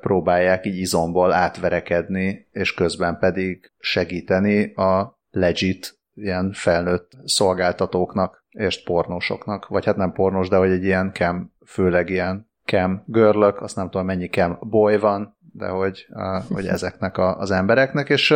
[0.00, 9.68] próbálják így izomból átverekedni, és közben pedig segíteni a legit ilyen felnőtt szolgáltatóknak és pornósoknak,
[9.68, 13.90] vagy hát nem pornós, de hogy egy ilyen cam, főleg ilyen cam görlök, azt nem
[13.90, 16.06] tudom mennyi cam boy van, de hogy,
[16.48, 18.34] hogy ezeknek a, az embereknek, és,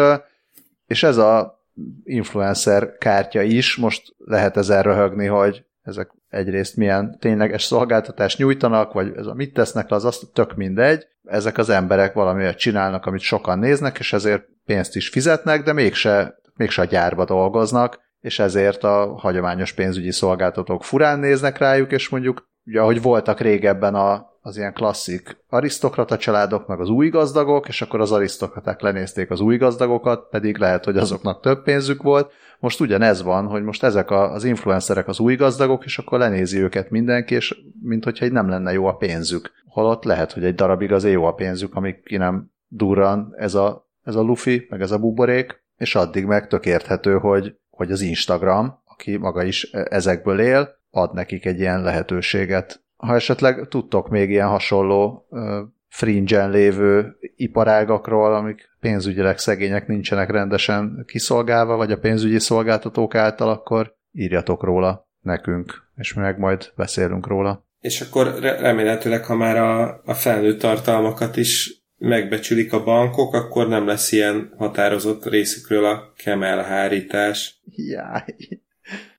[0.87, 1.63] és ez a
[2.05, 9.13] influencer kártya is, most lehet ezen röhögni, hogy ezek egyrészt milyen tényleges szolgáltatást nyújtanak, vagy
[9.17, 11.07] ez a mit tesznek le, az azt tök mindegy.
[11.25, 16.41] Ezek az emberek valamiért csinálnak, amit sokan néznek, és ezért pénzt is fizetnek, de mégse,
[16.55, 22.49] mégse a gyárba dolgoznak, és ezért a hagyományos pénzügyi szolgáltatók furán néznek rájuk, és mondjuk,
[22.65, 27.83] ugye, ahogy voltak régebben a, az ilyen klasszik arisztokrata családok, meg az új gazdagok, és
[27.83, 32.33] akkor az arisztokraták lenézték az új gazdagokat, pedig lehet, hogy azoknak több pénzük volt.
[32.61, 36.59] Most ugyanez van, hogy most ezek a, az influencerek az új gazdagok, és akkor lenézi
[36.59, 39.51] őket mindenki, és mint hogyha így nem lenne jó a pénzük.
[39.67, 43.89] Holott lehet, hogy egy darabig azért jó a pénzük, amíg ki nem durran ez a,
[44.05, 48.01] ez a lufi, meg ez a buborék, és addig meg tök érthető, hogy, hogy az
[48.01, 54.31] Instagram, aki maga is ezekből él, ad nekik egy ilyen lehetőséget ha esetleg tudtok még
[54.31, 55.29] ilyen hasonló
[55.89, 63.97] fringe lévő iparágakról, amik pénzügyileg szegények nincsenek rendesen kiszolgálva, vagy a pénzügyi szolgáltatók által, akkor
[64.13, 67.67] írjatok róla nekünk, és mi meg majd beszélünk róla.
[67.81, 73.87] És akkor remélhetőleg, ha már a, a felnőtt tartalmakat is megbecsülik a bankok, akkor nem
[73.87, 77.61] lesz ilyen határozott részükről a kemelhárítás.
[77.65, 78.25] Jaj.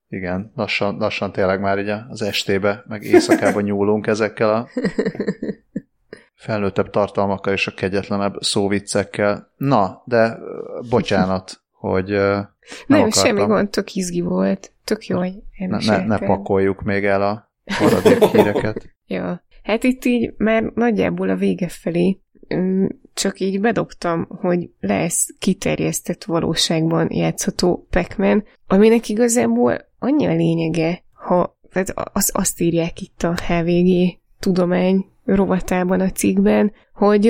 [0.10, 4.68] Igen, lassan, lassan tényleg már így az estébe, meg éjszakába nyúlunk ezekkel a
[6.34, 9.54] felnőttebb tartalmakkal és a kegyetlenebb szóviccekkel.
[9.58, 10.38] Na, de
[10.90, 12.48] bocsánat, hogy nem,
[12.88, 13.26] nem akartam.
[13.26, 14.72] semmi gond, tök izgi volt.
[14.84, 18.96] Tök jó, hogy ne, ne, ne pakoljuk még el a maradék híreket.
[19.08, 22.20] ja, hát itt így már nagyjából a vége felé
[23.14, 28.16] csak így bedobtam, hogy lesz kiterjesztett valóságban játszható pac
[28.68, 36.00] aminek igazából annyi a lényege, ha tehát az, azt írják itt a HVG tudomány rovatában
[36.00, 37.28] a cikkben, hogy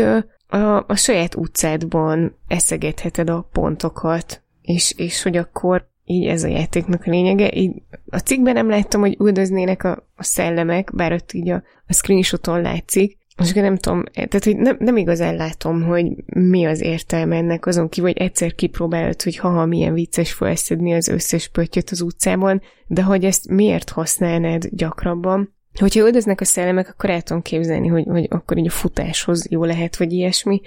[0.48, 7.04] a, a saját utcádban eszegetheted a pontokat, és, és hogy akkor így ez a játéknak
[7.06, 7.52] a lényege.
[7.54, 11.94] Így a cikkben nem láttam, hogy üldöznének a, a szellemek, bár ott így a, a
[11.94, 17.36] screenshoton látszik, most nem tudom, tehát hogy nem, nem igazán látom, hogy mi az értelme
[17.36, 22.02] ennek azon kívül, hogy egyszer kipróbálod, hogy haha, milyen vicces felszedni az összes pöttyöt az
[22.02, 25.54] utcában, de hogy ezt miért használnád gyakrabban?
[25.80, 29.64] Hogyha öldöznek a szellemek, akkor el tudom képzelni, hogy, hogy akkor így a futáshoz jó
[29.64, 30.62] lehet, vagy ilyesmi.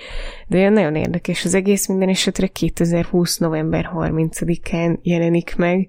[0.47, 3.39] De nagyon érdekes az egész minden esetre 2020.
[3.39, 5.89] november 30-án jelenik meg,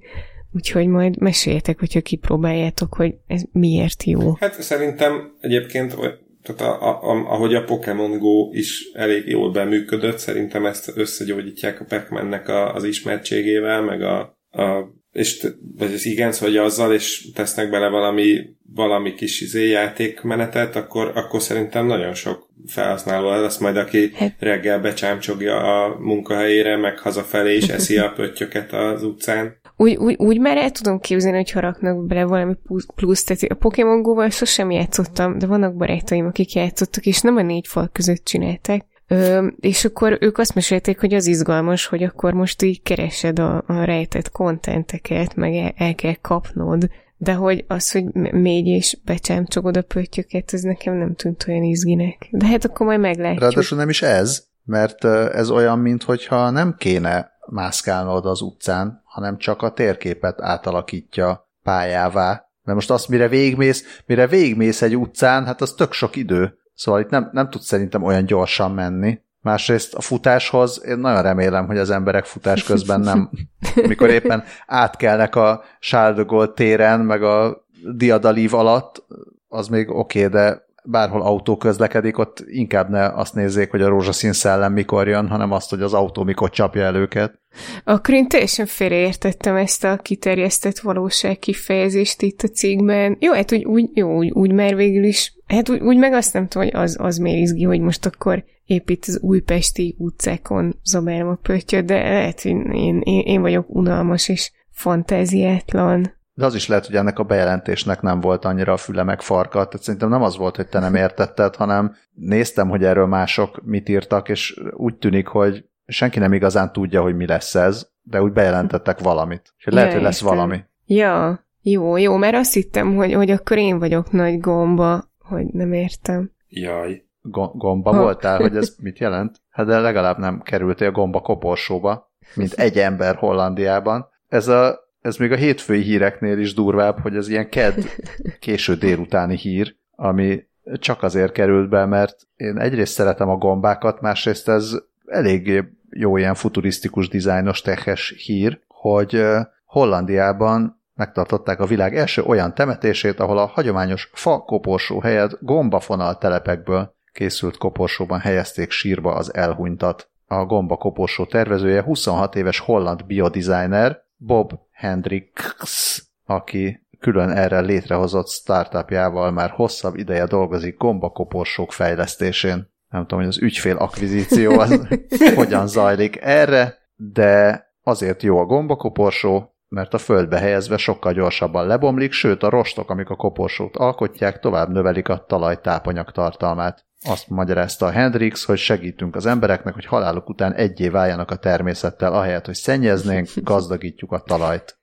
[0.55, 4.35] Úgyhogy majd meséljetek, hogyha kipróbáljátok, hogy ez miért jó.
[4.39, 5.95] Hát szerintem egyébként
[6.43, 11.81] tehát a, a, a, ahogy a Pokémon Go is elég jól beműködött, szerintem ezt összegyógyítják
[11.81, 14.19] a pac a, az ismertségével, meg a,
[14.51, 20.75] a és vagy az igen, hogy azzal, és tesznek bele valami, valami kis izé játékmenetet,
[20.75, 27.55] akkor, akkor szerintem nagyon sok felhasználó lesz majd, aki reggel becsámcsogja a munkahelyére, meg hazafelé
[27.55, 32.05] is eszi a pöttyöket az utcán úgy, úgy, úgy már el tudom képzelni, hogy raknak
[32.05, 32.55] bele valami
[32.95, 37.41] plusz, tehát a Pokémon Go-val sosem játszottam, de vannak barátaim, akik játszottak, és nem a
[37.41, 38.85] négy fal között csinálták.
[39.07, 43.63] Ö, és akkor ők azt mesélték, hogy az izgalmas, hogy akkor most így keresed a,
[43.67, 49.77] a rejtett kontenteket, meg el, el kell kapnod, de hogy az, hogy mégy és becsámcsogod
[49.77, 52.27] a pöttyöket, ez nekem nem tűnt olyan izginek.
[52.31, 53.39] De hát akkor majd meglátjuk.
[53.39, 59.61] Ráadásul nem is ez, mert ez olyan, mintha nem kéne mászkálnod az utcán, hanem csak
[59.61, 62.47] a térképet átalakítja pályává.
[62.63, 66.57] Mert most azt, mire végmész, mire végmész egy utcán, hát az tök sok idő.
[66.75, 69.21] Szóval itt nem, nem tudsz szerintem olyan gyorsan menni.
[69.41, 73.29] Másrészt a futáshoz én nagyon remélem, hogy az emberek futás közben nem,
[73.87, 77.65] mikor éppen átkelnek a Sárdogol téren, meg a
[77.95, 79.05] Diadalív alatt,
[79.47, 83.87] az még oké, okay, de bárhol autó közlekedik, ott inkább ne azt nézzék, hogy a
[83.87, 87.41] rózsaszín szellem mikor jön, hanem azt, hogy az autó mikor csapja el őket.
[87.83, 93.17] Akkor én teljesen félreértettem ezt a kiterjesztett valóság kifejezést itt a cikkben.
[93.19, 96.33] Jó, hát úgy, úgy, jó, úgy, úgy már végül is, hát úgy, úgy meg azt
[96.33, 101.27] nem tudom, hogy az, az miért izgi, hogy most akkor épít az újpesti utcákon zabálom
[101.29, 106.21] a pöttyöt, de lehet, hogy én, én, én vagyok unalmas és fantáziátlan.
[106.33, 109.65] De az is lehet, hogy ennek a bejelentésnek nem volt annyira a füle meg farka.
[109.65, 113.89] Tehát szerintem nem az volt, hogy te nem értetted, hanem néztem, hogy erről mások mit
[113.89, 118.31] írtak, és úgy tűnik, hogy senki nem igazán tudja, hogy mi lesz ez, de úgy
[118.31, 119.53] bejelentettek valamit.
[119.57, 120.35] És lehet, ja, hogy lesz értem.
[120.35, 120.63] valami.
[120.85, 125.73] Ja, jó, jó, mert azt hittem, hogy, hogy akkor én vagyok nagy gomba, hogy nem
[125.73, 126.31] értem.
[126.47, 127.05] Jaj.
[127.21, 128.01] Go- gomba ha.
[128.01, 129.41] voltál, hogy ez mit jelent?
[129.49, 134.07] Hát de legalább nem kerültél gomba koporsóba, mint egy ember Hollandiában.
[134.27, 137.75] Ez a ez még a hétfői híreknél is durvább, hogy ez ilyen ked
[138.39, 140.43] késő délutáni hír, ami
[140.79, 144.71] csak azért került be, mert én egyrészt szeretem a gombákat, másrészt ez
[145.05, 149.25] elég jó ilyen futurisztikus dizájnos tehes hír, hogy
[149.65, 156.95] Hollandiában megtartották a világ első olyan temetését, ahol a hagyományos fa koporsó helyett gombafonal telepekből
[157.11, 160.09] készült koporsóban helyezték sírba az elhunytat.
[160.27, 169.31] A gomba koporsó tervezője 26 éves holland biodesigner, Bob Hendricks, aki külön erre létrehozott startupjával
[169.31, 172.71] már hosszabb ideje dolgozik gombakoporsók fejlesztésén.
[172.89, 174.87] Nem tudom, hogy az ügyfél akvizíció az
[175.35, 182.11] hogyan zajlik erre, de azért jó a gombakoporsó, mert a földbe helyezve sokkal gyorsabban lebomlik,
[182.11, 186.85] sőt a rostok, amik a koporsót alkotják, tovább növelik a talaj tápanyag tartalmát.
[187.05, 192.13] Azt magyarázta a Hendrix, hogy segítünk az embereknek, hogy haláluk után egyé váljanak a természettel,
[192.13, 194.77] ahelyett, hogy szennyeznénk, gazdagítjuk a talajt.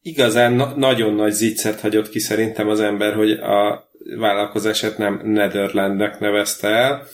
[0.00, 6.18] Igazán na- nagyon nagy zicsert hagyott ki szerintem az ember, hogy a vállalkozását nem Netherlandnek
[6.18, 7.06] nevezte el.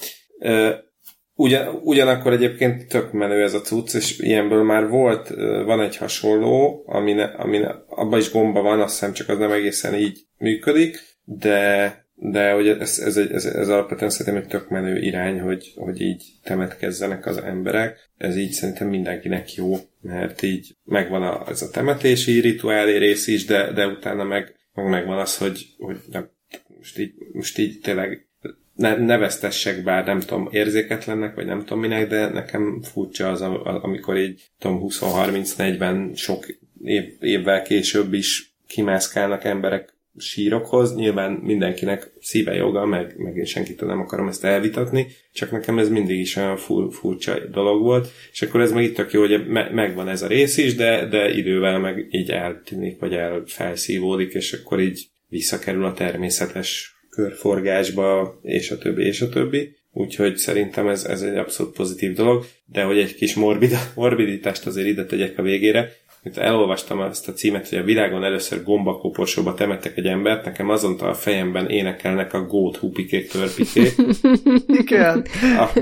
[1.34, 5.28] Ugyan, ugyanakkor egyébként tök menő ez a cucc, és ilyenből már volt,
[5.64, 9.38] van egy hasonló, ami, ne, ami ne, abban is gomba van, azt hiszem csak az
[9.38, 14.68] nem egészen így működik, de de hogy ez, ez, ez, ez alapvetően szerintem egy tök
[14.68, 18.10] menő irány, hogy, hogy így temetkezzenek az emberek.
[18.16, 23.44] Ez így szerintem mindenkinek jó, mert így megvan a, ez a temetési rituálé rész is,
[23.44, 26.30] de, de utána meg, meg megvan az, hogy, hogy nem,
[26.76, 28.26] most, így, most így tényleg
[28.74, 33.40] ne, ne vesztessek, bár nem tudom, érzéketlennek, vagy nem tudom minek, de nekem furcsa az,
[33.82, 36.46] amikor így tudom, 20-30-40 sok
[36.82, 40.94] év, évvel később is kimászkálnak emberek sírokhoz.
[40.94, 45.88] Nyilván mindenkinek szíve joga, meg, meg én senkitől nem akarom ezt elvitatni, csak nekem ez
[45.88, 49.46] mindig is olyan fur, furcsa dolog volt, és akkor ez meg itt tök jó, hogy
[49.48, 54.52] me, megvan ez a rész is, de, de idővel meg így eltűnik, vagy elfelszívódik, és
[54.52, 59.76] akkor így visszakerül a természetes körforgásba, és a többi, és a többi.
[59.92, 64.88] Úgyhogy szerintem ez, ez egy abszolút pozitív dolog, de hogy egy kis morbid, morbiditást azért
[64.88, 65.92] ide tegyek a végére,
[66.22, 71.08] mint elolvastam azt a címet, hogy a világon először gombakoporsóba temettek egy embert, nekem azonta
[71.08, 73.94] a fejemben énekelnek a gót hupikék törpikék.
[74.82, 75.26] Igen.
[75.58, 75.78] A.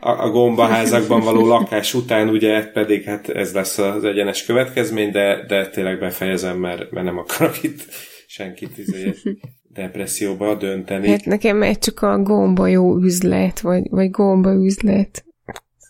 [0.00, 5.44] A, a gombaházakban való lakás után ugye pedig hát ez lesz az egyenes következmény, de,
[5.48, 7.84] de tényleg befejezem, mert, mert nem akarok itt
[8.26, 9.14] senkit izé
[9.76, 11.08] depresszióba dönteni.
[11.08, 15.24] Hát nekem egy csak a gomba jó üzlet, vagy, vagy gomba üzlet.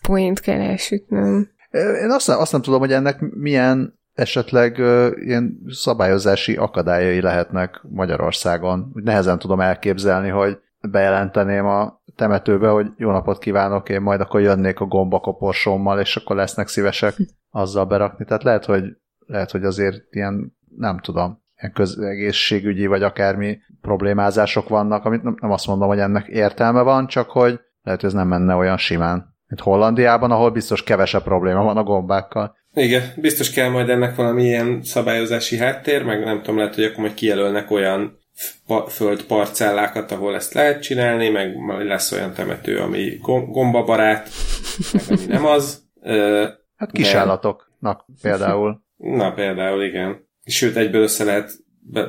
[0.01, 1.55] Point kell elsütnöm.
[1.71, 7.81] Én azt nem, azt nem tudom, hogy ennek milyen esetleg uh, ilyen szabályozási akadályai lehetnek
[7.89, 8.91] Magyarországon.
[8.95, 14.41] Úgy nehezen tudom elképzelni, hogy bejelenteném a temetőbe, hogy jó napot kívánok, én majd akkor
[14.41, 17.15] jönnék a gombakoporsommal, és akkor lesznek szívesek
[17.49, 18.25] azzal berakni.
[18.25, 18.83] Tehát lehet, hogy,
[19.25, 25.51] lehet, hogy azért ilyen, nem tudom, ilyen közegészségügyi vagy akármi problémázások vannak, amit nem, nem
[25.51, 29.35] azt mondom, hogy ennek értelme van, csak hogy lehet, hogy ez nem menne olyan simán
[29.47, 32.55] mint Hollandiában, ahol biztos kevesebb probléma van a gombákkal.
[32.73, 36.99] Igen, biztos kell majd ennek valami ilyen szabályozási háttér, meg nem tudom, lehet, hogy akkor
[36.99, 38.19] majd kijelölnek olyan
[38.87, 43.19] földparcellákat, ahol ezt lehet csinálni, meg lesz olyan temető, ami
[43.51, 44.29] gombabarát,
[44.93, 45.85] meg ami nem az.
[46.75, 48.81] Hát kisállatoknak például.
[48.97, 50.25] Na például, igen.
[50.45, 51.51] Sőt, egyből össze lehet,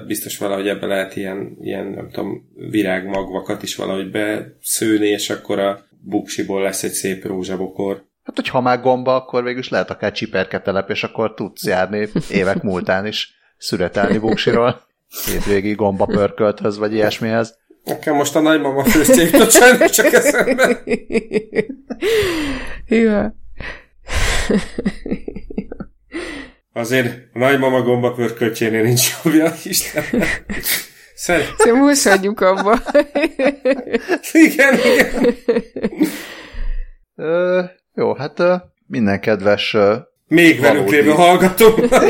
[0.06, 5.86] biztos valahogy ebbe lehet ilyen, ilyen nem tudom, virágmagvakat is valahogy beszőni, és akkor a
[6.08, 8.06] buksiból lesz egy szép rózsabokor.
[8.24, 12.08] Hát, hogy ha már gomba, akkor végül is lehet akár csiperketelep, és akkor tudsz járni
[12.30, 14.86] évek múltán is szüretelni buksiról.
[15.24, 17.58] Hétvégi gomba pörkölthöz, vagy ilyesmihez.
[17.84, 19.46] Nekem most a nagymama főzték a
[19.88, 20.82] csak eszembe.
[22.86, 23.26] Jó.
[26.72, 30.04] Azért a nagymama gomba pörköltjénél nincs jobbja, Isten.
[31.18, 32.78] Szer- Szóval most hagyjuk abba.
[34.32, 35.34] igen, igen.
[37.14, 37.62] Ö,
[37.94, 38.42] jó, hát
[38.86, 39.76] minden kedves
[40.28, 42.02] Még velünk lévő hallgatónak.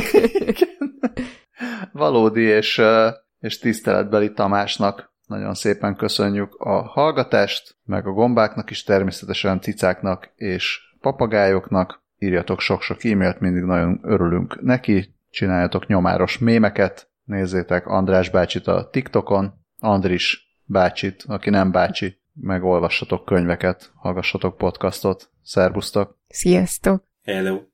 [1.93, 2.83] valódi és,
[3.41, 10.79] és tiszteletbeli Tamásnak nagyon szépen köszönjük a hallgatást, meg a gombáknak is, természetesen cicáknak és
[11.01, 12.03] papagájoknak.
[12.19, 15.15] Írjatok sok-sok e-mailt, mindig nagyon örülünk neki.
[15.31, 23.24] Csináljatok nyomáros mémeket, nézzétek András bácsit a TikTokon, Andris bácsit, aki nem bácsi, meg olvassatok
[23.24, 25.31] könyveket, hallgassatok podcastot.
[25.43, 26.18] Szerbusztok!
[26.29, 27.05] Sziasztok!
[27.22, 27.68] Hello.